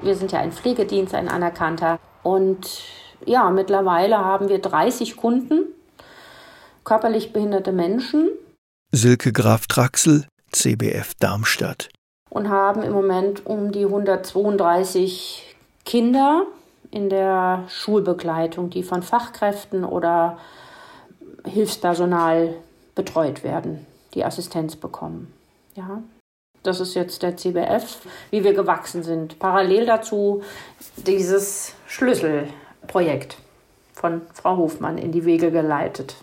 Wir 0.00 0.16
sind 0.16 0.32
ja 0.32 0.40
ein 0.40 0.50
Pflegedienst, 0.50 1.14
ein 1.14 1.28
anerkannter. 1.28 2.00
Und 2.24 2.82
ja, 3.24 3.50
mittlerweile 3.50 4.18
haben 4.18 4.48
wir 4.48 4.60
30 4.60 5.16
Kunden, 5.16 5.66
körperlich 6.82 7.32
behinderte 7.32 7.70
Menschen. 7.70 8.30
Silke 8.90 9.32
Graf 9.32 9.68
Traxel, 9.68 10.26
CBF 10.50 11.14
Darmstadt. 11.20 11.88
Und 12.28 12.48
haben 12.48 12.82
im 12.82 12.92
Moment 12.92 13.46
um 13.46 13.70
die 13.70 13.84
132 13.84 15.54
Kinder 15.84 16.46
in 16.92 17.08
der 17.08 17.64
Schulbegleitung, 17.68 18.70
die 18.70 18.82
von 18.82 19.02
Fachkräften 19.02 19.84
oder 19.84 20.38
Hilfspersonal 21.44 22.54
betreut 22.94 23.42
werden, 23.42 23.84
die 24.14 24.24
Assistenz 24.24 24.76
bekommen. 24.76 25.32
Ja. 25.74 26.02
Das 26.62 26.78
ist 26.78 26.94
jetzt 26.94 27.22
der 27.22 27.36
CBF, 27.36 28.06
wie 28.30 28.44
wir 28.44 28.52
gewachsen 28.52 29.02
sind. 29.02 29.40
Parallel 29.40 29.86
dazu 29.86 30.42
dieses 30.96 31.74
Schlüsselprojekt 31.88 33.38
von 33.94 34.20
Frau 34.34 34.58
Hofmann 34.58 34.98
in 34.98 35.10
die 35.10 35.24
Wege 35.24 35.50
geleitet. 35.50 36.14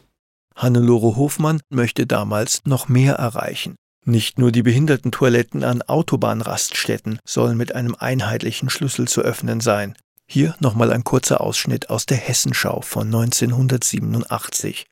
Hannelore 0.55 1.15
Hofmann 1.15 1.59
möchte 1.69 2.05
damals 2.05 2.61
noch 2.65 2.87
mehr 2.87 3.15
erreichen. 3.15 3.75
Nicht 4.05 4.39
nur 4.39 4.51
die 4.51 4.63
Behindertentoiletten 4.63 5.63
an 5.63 5.81
Autobahnraststätten 5.81 7.19
sollen 7.27 7.57
mit 7.57 7.75
einem 7.75 7.95
einheitlichen 7.95 8.69
Schlüssel 8.69 9.07
zu 9.07 9.21
öffnen 9.21 9.61
sein. 9.61 9.95
Hier 10.31 10.53
nochmal 10.59 10.91
ein 10.91 11.03
kurzer 11.03 11.41
Ausschnitt 11.41 11.89
aus 11.89 12.05
der 12.05 12.17
Hessenschau 12.17 12.81
von 12.81 13.07
1987. 13.07 14.85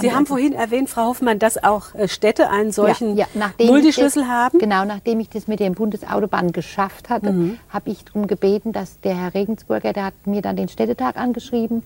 Sie 0.00 0.12
haben 0.12 0.24
vorhin 0.24 0.54
erwähnt, 0.54 0.88
Frau 0.88 1.08
Hoffmann, 1.08 1.38
dass 1.38 1.62
auch 1.62 1.94
äh, 1.94 2.08
Städte 2.08 2.48
einen 2.48 2.72
solchen 2.72 3.14
ja, 3.14 3.26
ja, 3.34 3.52
Multischlüssel 3.66 4.22
das, 4.22 4.30
haben. 4.30 4.58
Genau, 4.58 4.86
nachdem 4.86 5.20
ich 5.20 5.28
das 5.28 5.46
mit 5.46 5.60
den 5.60 5.74
Bundesautobahnen 5.74 6.52
geschafft 6.52 7.10
hatte, 7.10 7.32
mhm. 7.32 7.58
habe 7.68 7.90
ich 7.90 8.02
darum 8.06 8.26
gebeten, 8.28 8.72
dass 8.72 8.98
der 9.00 9.14
Herr 9.14 9.34
Regensburger, 9.34 9.92
der 9.92 10.06
hat 10.06 10.26
mir 10.26 10.40
dann 10.40 10.56
den 10.56 10.70
Städtetag 10.70 11.18
angeschrieben. 11.18 11.82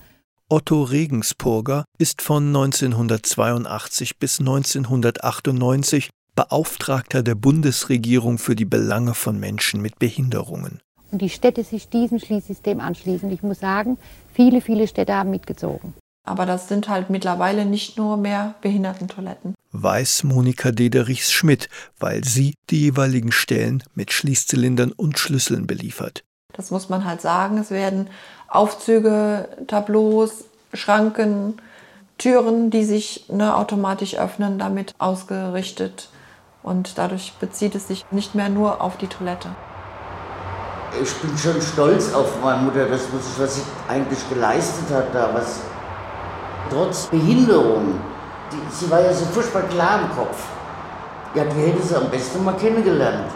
Otto 0.48 0.84
Regensburger 0.84 1.84
ist 1.98 2.22
von 2.22 2.46
1982 2.46 4.20
bis 4.20 4.38
1998 4.38 6.10
Beauftragter 6.36 7.24
der 7.24 7.34
Bundesregierung 7.34 8.38
für 8.38 8.54
die 8.54 8.64
Belange 8.64 9.14
von 9.14 9.40
Menschen 9.40 9.82
mit 9.82 9.98
Behinderungen. 9.98 10.80
Und 11.12 11.20
die 11.20 11.28
Städte 11.28 11.62
sich 11.62 11.90
diesem 11.90 12.18
Schließsystem 12.18 12.80
anschließen. 12.80 13.30
Ich 13.30 13.42
muss 13.42 13.60
sagen, 13.60 13.98
viele, 14.32 14.62
viele 14.62 14.88
Städte 14.88 15.14
haben 15.14 15.30
mitgezogen. 15.30 15.92
Aber 16.24 16.46
das 16.46 16.68
sind 16.68 16.88
halt 16.88 17.10
mittlerweile 17.10 17.66
nicht 17.66 17.98
nur 17.98 18.16
mehr 18.16 18.54
Behindertentoiletten. 18.62 19.54
Weiß 19.72 20.24
Monika 20.24 20.70
Dederichs-Schmidt, 20.70 21.68
weil 21.98 22.24
sie 22.24 22.54
die 22.70 22.80
jeweiligen 22.80 23.30
Stellen 23.30 23.82
mit 23.94 24.12
Schließzylindern 24.12 24.92
und 24.92 25.18
Schlüsseln 25.18 25.66
beliefert. 25.66 26.24
Das 26.54 26.70
muss 26.70 26.88
man 26.88 27.04
halt 27.04 27.20
sagen. 27.20 27.58
Es 27.58 27.70
werden 27.70 28.08
Aufzüge, 28.48 29.48
Tableaus, 29.66 30.44
Schranken, 30.72 31.60
Türen, 32.16 32.70
die 32.70 32.84
sich 32.84 33.26
ne, 33.28 33.54
automatisch 33.54 34.14
öffnen, 34.16 34.58
damit 34.58 34.94
ausgerichtet. 34.98 36.08
Und 36.62 36.96
dadurch 36.96 37.32
bezieht 37.40 37.74
es 37.74 37.88
sich 37.88 38.06
nicht 38.12 38.34
mehr 38.34 38.48
nur 38.48 38.80
auf 38.80 38.96
die 38.96 39.08
Toilette. 39.08 39.50
Ich 41.00 41.12
bin 41.14 41.36
schon 41.38 41.60
stolz 41.60 42.12
auf 42.12 42.40
meine 42.42 42.62
Mutter, 42.62 42.86
das, 42.86 43.02
was 43.38 43.54
sie 43.54 43.62
eigentlich 43.88 44.28
geleistet 44.28 44.90
hat 44.90 45.14
da, 45.14 45.32
was 45.32 45.60
trotz 46.70 47.06
Behinderung, 47.06 47.98
die, 48.52 48.74
sie 48.74 48.90
war 48.90 49.00
ja 49.00 49.12
so 49.12 49.24
furchtbar 49.26 49.62
klar 49.62 50.02
im 50.02 50.10
Kopf. 50.16 50.38
Ja, 51.34 51.44
die 51.44 51.60
hätte 51.60 51.82
sie 51.82 51.96
am 51.96 52.10
besten 52.10 52.44
mal 52.44 52.56
kennengelernt. 52.56 53.30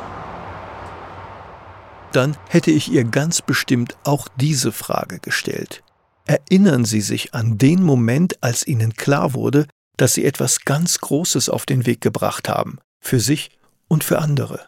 Dann 2.12 2.36
hätte 2.48 2.70
ich 2.70 2.90
ihr 2.90 3.04
ganz 3.04 3.42
bestimmt 3.42 3.96
auch 4.04 4.28
diese 4.36 4.72
Frage 4.72 5.18
gestellt. 5.18 5.82
Erinnern 6.26 6.84
Sie 6.84 7.00
sich 7.00 7.34
an 7.34 7.56
den 7.56 7.82
Moment, 7.82 8.42
als 8.42 8.66
Ihnen 8.66 8.94
klar 8.94 9.32
wurde, 9.34 9.66
dass 9.96 10.14
Sie 10.14 10.24
etwas 10.24 10.64
ganz 10.64 10.98
Großes 10.98 11.48
auf 11.48 11.66
den 11.66 11.86
Weg 11.86 12.00
gebracht 12.00 12.48
haben, 12.48 12.78
für 13.00 13.20
sich 13.20 13.50
und 13.88 14.02
für 14.02 14.18
andere. 14.18 14.66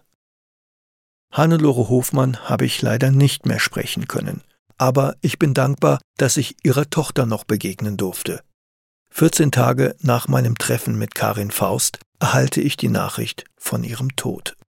Hannelore 1.32 1.88
Hofmann 1.88 2.48
habe 2.48 2.64
ich 2.64 2.82
leider 2.82 3.10
nicht 3.10 3.46
mehr 3.46 3.60
sprechen 3.60 4.08
können, 4.08 4.42
aber 4.76 5.16
ich 5.20 5.38
bin 5.38 5.54
dankbar, 5.54 6.00
dass 6.16 6.36
ich 6.36 6.56
ihrer 6.62 6.90
Tochter 6.90 7.26
noch 7.26 7.44
begegnen 7.44 7.96
durfte. 7.96 8.42
14 9.10 9.50
Tage 9.50 9.96
nach 10.00 10.28
meinem 10.28 10.56
Treffen 10.58 10.98
mit 10.98 11.14
Karin 11.14 11.50
Faust 11.50 11.98
erhalte 12.20 12.60
ich 12.60 12.76
die 12.76 12.88
Nachricht 12.88 13.44
von 13.56 13.84
ihrem 13.84 14.16
Tod. 14.16 14.56